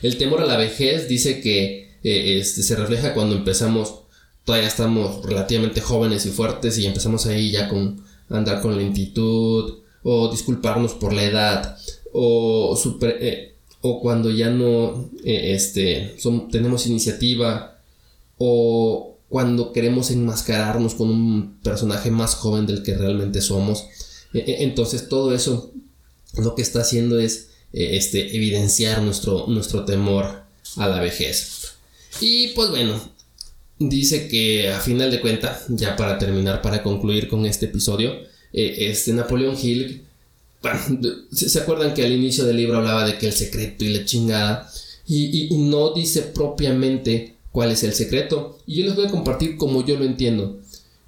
El 0.00 0.16
temor 0.16 0.42
a 0.42 0.46
la 0.46 0.56
vejez 0.56 1.08
dice 1.08 1.40
que 1.40 1.96
eh, 2.02 2.38
este, 2.38 2.62
se 2.62 2.76
refleja 2.76 3.14
cuando 3.14 3.34
empezamos, 3.34 4.02
todavía 4.44 4.68
estamos 4.68 5.24
relativamente 5.24 5.80
jóvenes 5.80 6.26
y 6.26 6.30
fuertes 6.30 6.78
y 6.78 6.86
empezamos 6.86 7.26
ahí 7.26 7.50
ya 7.50 7.68
con 7.68 8.02
andar 8.28 8.60
con 8.60 8.76
lentitud 8.76 9.82
o 10.02 10.30
disculparnos 10.30 10.94
por 10.94 11.12
la 11.12 11.24
edad 11.24 11.76
o, 12.12 12.78
eh, 13.02 13.54
o 13.80 14.00
cuando 14.00 14.30
ya 14.30 14.50
no 14.50 15.10
eh, 15.24 15.52
este, 15.54 16.16
tenemos 16.50 16.86
iniciativa 16.86 17.78
o 18.38 19.11
cuando 19.32 19.72
queremos 19.72 20.10
enmascararnos 20.10 20.94
con 20.94 21.08
un 21.08 21.58
personaje 21.62 22.10
más 22.10 22.34
joven 22.34 22.66
del 22.66 22.82
que 22.82 22.98
realmente 22.98 23.40
somos. 23.40 23.86
entonces 24.34 25.08
todo 25.08 25.34
eso 25.34 25.72
lo 26.36 26.54
que 26.54 26.60
está 26.60 26.82
haciendo 26.82 27.18
es 27.18 27.48
eh, 27.72 27.96
este, 27.96 28.36
evidenciar 28.36 29.00
nuestro, 29.00 29.46
nuestro 29.48 29.86
temor 29.86 30.42
a 30.76 30.86
la 30.86 31.00
vejez. 31.00 31.72
Y 32.20 32.48
pues 32.48 32.68
bueno, 32.68 33.00
dice 33.78 34.28
que 34.28 34.68
a 34.68 34.80
final 34.80 35.10
de 35.10 35.22
cuentas, 35.22 35.64
ya 35.68 35.96
para 35.96 36.18
terminar, 36.18 36.60
para 36.60 36.82
concluir 36.82 37.26
con 37.26 37.46
este 37.46 37.66
episodio, 37.66 38.12
eh, 38.52 38.90
este 38.90 39.14
Napoleón 39.14 39.56
Hill, 39.58 40.04
¿se 41.32 41.58
acuerdan 41.58 41.94
que 41.94 42.04
al 42.04 42.12
inicio 42.12 42.44
del 42.44 42.58
libro 42.58 42.76
hablaba 42.76 43.06
de 43.06 43.16
que 43.16 43.28
el 43.28 43.32
secreto 43.32 43.82
y 43.86 43.94
la 43.94 44.04
chingada? 44.04 44.70
Y, 45.06 45.48
no 45.52 45.94
dice 45.94 46.20
propiamente 46.20 47.36
cuál 47.52 47.70
es 47.70 47.84
el 47.84 47.92
secreto. 47.92 48.58
Y 48.66 48.80
yo 48.80 48.86
les 48.86 48.96
voy 48.96 49.06
a 49.06 49.10
compartir 49.10 49.56
como 49.56 49.84
yo 49.84 49.96
lo 49.96 50.04
entiendo. 50.04 50.60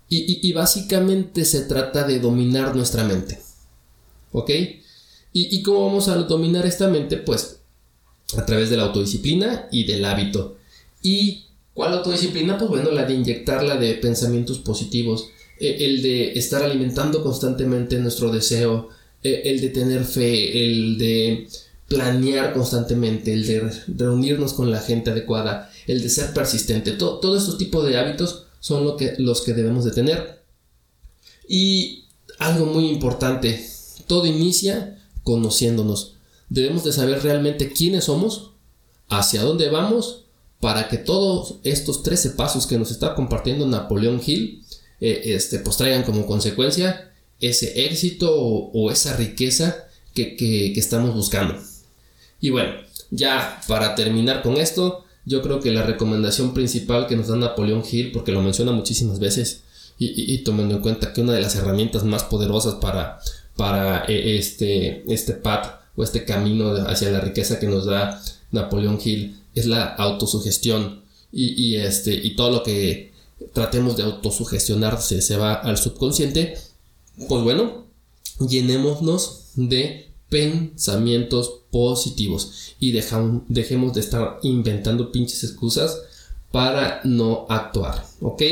Y, 0.09 0.46
y 0.46 0.52
básicamente 0.52 1.44
se 1.44 1.62
trata 1.62 2.07
de 2.07 2.20
dominar 2.20 2.76
nuestra 2.76 3.04
mente. 3.04 3.40
¿Ok? 4.33 4.50
¿Y, 5.37 5.62
cómo 5.62 5.87
vamos 5.87 6.07
a 6.07 6.14
dominar 6.14 6.64
esta 6.64 6.87
mente? 6.87 7.16
Pues 7.16 7.59
a 8.37 8.46
través 8.46 8.70
de 8.70 8.76
la 8.76 8.85
autodisciplina 8.85 9.66
y 9.72 9.83
del 9.83 10.04
hábito. 10.04 10.59
¿Y 11.02 11.46
cuál 11.74 11.94
autodisciplina? 11.94 12.57
Pues 12.57 12.70
bueno, 12.70 12.92
la 12.92 13.04
de 13.04 13.14
inyectarla 13.14 13.74
de 13.74 13.94
pensamientos 13.94 14.61
positivos, 14.61 15.30
eh, 15.59 15.78
el 15.80 16.02
de 16.02 16.35
estar 16.35 16.62
alimentando 16.62 17.20
constantemente 17.24 17.98
nuestro 17.98 18.30
deseo, 18.30 18.90
eh, 19.24 19.42
el 19.46 19.61
de 19.61 19.70
tener 19.70 20.04
fe, 20.04 20.64
el 20.64 20.98
de 20.98 21.48
planear 21.88 22.52
constantemente, 22.52 23.33
el 23.33 23.44
de 23.44 23.72
reunirnos 23.88 24.52
con 24.52 24.70
la 24.70 24.78
gente 24.78 25.11
adecuada, 25.11 25.72
el 25.86 26.02
de 26.02 26.08
ser 26.08 26.32
persistente. 26.32 26.92
Todo, 26.92 27.20
todo 27.20 27.36
estos 27.36 27.58
tipos 27.58 27.86
de 27.86 27.98
hábitos 27.98 28.44
son 28.60 28.84
lo 28.84 28.96
que, 28.96 29.14
los 29.18 29.42
que 29.42 29.54
debemos 29.54 29.84
de 29.84 29.92
tener. 29.92 30.42
Y 31.48 32.04
algo 32.38 32.66
muy 32.66 32.88
importante, 32.88 33.68
todo 34.06 34.26
inicia 34.26 34.98
conociéndonos. 35.22 36.14
Debemos 36.48 36.84
de 36.84 36.92
saber 36.92 37.22
realmente 37.22 37.72
quiénes 37.72 38.04
somos, 38.04 38.52
hacia 39.08 39.42
dónde 39.42 39.68
vamos, 39.68 40.24
para 40.60 40.88
que 40.88 40.96
todos 40.96 41.56
estos 41.62 42.02
13 42.02 42.30
pasos 42.30 42.66
que 42.66 42.78
nos 42.78 42.90
está 42.90 43.14
compartiendo 43.14 43.66
Napoleón 43.66 44.20
Hill, 44.24 44.64
eh, 45.00 45.22
este, 45.34 45.58
pues 45.58 45.76
traigan 45.76 46.04
como 46.04 46.26
consecuencia 46.26 47.12
ese 47.40 47.84
éxito 47.84 48.34
o, 48.34 48.90
esa 48.90 49.16
riqueza 49.16 49.86
que, 50.14 50.72
estamos 50.76 51.14
buscando. 51.14 51.56
Y 52.40 52.50
bueno, 52.50 52.72
ya 53.10 53.60
para 53.68 53.94
terminar 53.94 54.42
con 54.42 54.56
esto, 54.56 55.03
yo 55.24 55.42
creo 55.42 55.60
que 55.60 55.70
la 55.70 55.82
recomendación 55.82 56.54
principal 56.54 57.06
que 57.06 57.16
nos 57.16 57.28
da 57.28 57.37
Napoleón 57.37 57.82
Hill, 57.90 58.12
porque 58.12 58.32
lo 58.32 58.42
menciona 58.42 58.72
muchísimas 58.72 59.18
veces, 59.18 59.62
y, 59.96 60.38
tomando 60.38 60.74
en 60.74 60.82
cuenta 60.82 61.12
que 61.12 61.20
una 61.20 61.34
de 61.34 61.40
las 61.40 61.54
herramientas 61.54 62.02
más 62.02 62.24
poderosas 62.24 62.74
para, 62.74 63.20
para 63.56 64.04
eh, 64.06 64.37
este, 64.37 65.04
este 65.12 65.34
path 65.34 65.82
o 65.94 66.02
este 66.02 66.24
camino 66.24 66.72
hacia 66.88 67.10
la 67.10 67.20
riqueza 67.20 67.60
que 67.60 67.68
nos 67.68 67.87
da 67.87 68.20
Napoleón 68.50 68.98
Hill 69.02 69.38
es 69.54 69.66
la 69.66 69.84
autosugestión. 69.84 71.02
Y, 71.30 71.54
y, 71.62 71.76
este, 71.76 72.12
y 72.12 72.34
todo 72.34 72.50
lo 72.50 72.62
que 72.64 73.12
tratemos 73.52 73.96
de 73.96 74.02
autosugestionarse 74.02 75.22
se 75.22 75.37
va 75.37 75.54
al 75.54 75.78
subconsciente 75.78 76.54
pues 77.28 77.42
bueno, 77.42 77.87
llenémonos 78.40 79.50
de 79.54 80.12
pensamientos 80.34 81.60
positivos 81.70 82.74
y 82.80 82.90
dejemos 82.90 83.94
de 83.94 84.00
estar 84.00 84.40
inventando 84.42 85.12
pinches 85.12 85.44
excusas 85.44 86.02
para 86.50 87.00
no 87.04 87.46
actuar, 87.48 88.04
¿ok? 88.20 88.42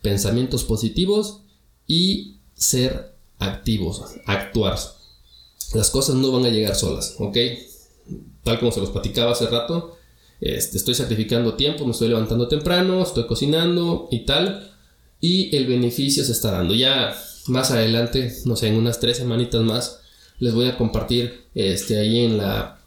Pensamientos 0.00 0.62
positivos 0.62 1.40
y 1.88 2.36
ser 2.54 3.16
activos, 3.40 4.02
actuar. 4.26 4.78
Las 5.74 5.90
cosas 5.90 6.14
no 6.14 6.30
van 6.30 6.44
a 6.44 6.50
llegar 6.50 6.76
solas, 6.76 7.16
¿ok? 7.18 7.36
Tal 8.44 8.60
como 8.60 8.70
se 8.70 8.78
los 8.78 8.90
platicaba 8.90 9.32
hace 9.32 9.48
rato, 9.48 9.96
este, 10.40 10.78
estoy 10.78 10.94
sacrificando 10.94 11.54
tiempo, 11.54 11.84
me 11.84 11.90
estoy 11.90 12.10
levantando 12.10 12.46
temprano, 12.46 13.02
estoy 13.02 13.26
cocinando 13.26 14.06
y 14.12 14.24
tal, 14.24 14.72
y 15.20 15.56
el 15.56 15.66
beneficio 15.66 16.22
se 16.22 16.30
está 16.30 16.52
dando. 16.52 16.74
Ya 16.74 17.12
más 17.48 17.72
adelante, 17.72 18.32
no 18.44 18.54
sé, 18.54 18.68
en 18.68 18.76
unas 18.76 19.00
tres 19.00 19.16
semanitas 19.16 19.62
más, 19.62 19.98
les 20.38 20.54
voy 20.54 20.68
a 20.68 20.76
compartir 20.76 21.44
este, 21.54 21.98
ahí 21.98 22.24
en 22.24 22.38
la, 22.38 22.80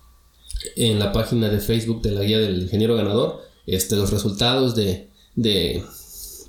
en 0.75 0.99
la 0.99 1.11
página 1.11 1.49
de 1.49 1.59
Facebook 1.59 2.01
de 2.01 2.11
la 2.11 2.23
guía 2.23 2.39
del 2.39 2.61
ingeniero 2.61 2.95
ganador 2.95 3.47
este, 3.67 3.97
los 3.97 4.11
resultados 4.11 4.73
de, 4.75 5.09
de 5.35 5.83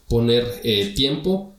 poner 0.09 0.61
eh, 0.63 0.95
tiempo 0.95 1.55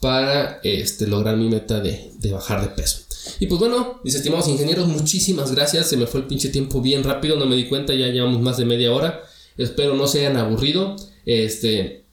para 0.00 0.60
este, 0.62 1.06
lograr 1.06 1.36
mi 1.36 1.48
meta 1.48 1.80
de, 1.80 2.10
de, 2.18 2.32
bajar 2.32 2.60
de 2.60 2.68
peso. 2.68 3.04
Y 3.40 3.46
pues 3.46 3.58
bueno, 3.58 4.00
mis 4.04 4.14
estimados 4.14 4.48
ingenieros, 4.48 4.86
muchísimas 4.88 5.54
gracias. 5.54 5.88
Se 5.88 5.96
me 5.96 6.06
fue 6.06 6.20
el 6.20 6.26
pinche 6.26 6.50
tiempo 6.50 6.82
bien 6.82 7.02
rápido, 7.04 7.36
no 7.36 7.46
me 7.46 7.56
di 7.56 7.68
cuenta, 7.68 7.94
ya 7.94 8.08
llevamos 8.08 8.42
más 8.42 8.58
de 8.58 8.66
media 8.66 8.92
hora. 8.92 9.22
Espero 9.56 9.94
no 9.94 10.06
se 10.06 10.18
hayan 10.20 10.36
aburrido. 10.36 10.96
Este, 11.24 12.04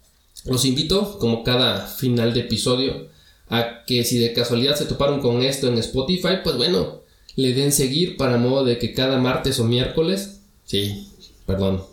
los 0.46 0.64
invito, 0.64 1.20
como 1.20 1.44
cada 1.44 1.86
final 1.86 2.34
de 2.34 2.42
episodio, 2.42 3.10
a 3.52 3.84
que 3.86 4.06
si 4.06 4.18
de 4.18 4.34
casualidad 4.34 4.76
se 4.76 4.86
toparon 4.86 5.20
con 5.20 5.44
esto 5.44 5.68
en 5.68 5.78
Spotify, 5.78 6.40
pues 6.42 6.56
bueno, 6.56 7.02
le 7.36 7.54
den 7.54 7.74
seguir 7.74 8.16
para 8.16 8.38
modo 8.38 8.64
de 8.64 8.78
que 8.78 8.94
cada 8.94 9.18
martes 9.18 9.60
o 9.60 9.66
miércoles, 9.66 10.40
sí, 10.66 11.10
perdón, 11.46 11.84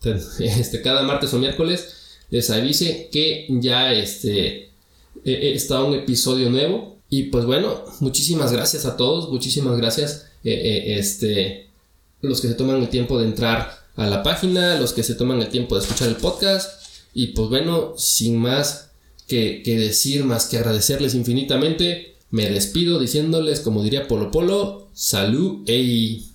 este, 0.04 0.80
cada 0.80 1.02
martes 1.02 1.34
o 1.34 1.38
miércoles 1.38 1.96
les 2.30 2.48
avise 2.50 3.08
que 3.10 3.46
ya 3.48 3.92
este, 3.92 4.70
e, 5.24 5.32
e, 5.32 5.54
está 5.54 5.82
un 5.82 5.94
episodio 5.94 6.48
nuevo. 6.48 6.98
Y 7.08 7.24
pues 7.24 7.44
bueno, 7.44 7.84
muchísimas 7.98 8.52
gracias 8.52 8.86
a 8.86 8.96
todos, 8.96 9.30
muchísimas 9.30 9.76
gracias 9.76 10.26
eh, 10.44 10.94
este, 10.96 11.70
los 12.22 12.40
que 12.40 12.46
se 12.46 12.54
toman 12.54 12.76
el 12.76 12.88
tiempo 12.88 13.18
de 13.18 13.26
entrar 13.26 13.80
a 13.96 14.06
la 14.06 14.22
página, 14.22 14.76
los 14.76 14.92
que 14.92 15.02
se 15.02 15.16
toman 15.16 15.42
el 15.42 15.48
tiempo 15.48 15.74
de 15.74 15.82
escuchar 15.82 16.08
el 16.08 16.16
podcast. 16.16 16.80
Y 17.12 17.28
pues 17.28 17.48
bueno, 17.48 17.94
sin 17.96 18.36
más, 18.36 18.89
que, 19.30 19.62
decir 19.64 20.24
más 20.24 20.46
que 20.46 20.58
agradecerles 20.58 21.14
infinitamente. 21.14 22.16
Me 22.30 22.50
despido 22.50 22.98
diciéndoles, 22.98 23.60
como 23.60 23.82
diría 23.82 24.08
Polo 24.08 24.30
Polo, 24.30 24.88
salud, 24.92 25.62
ey. 25.66 26.29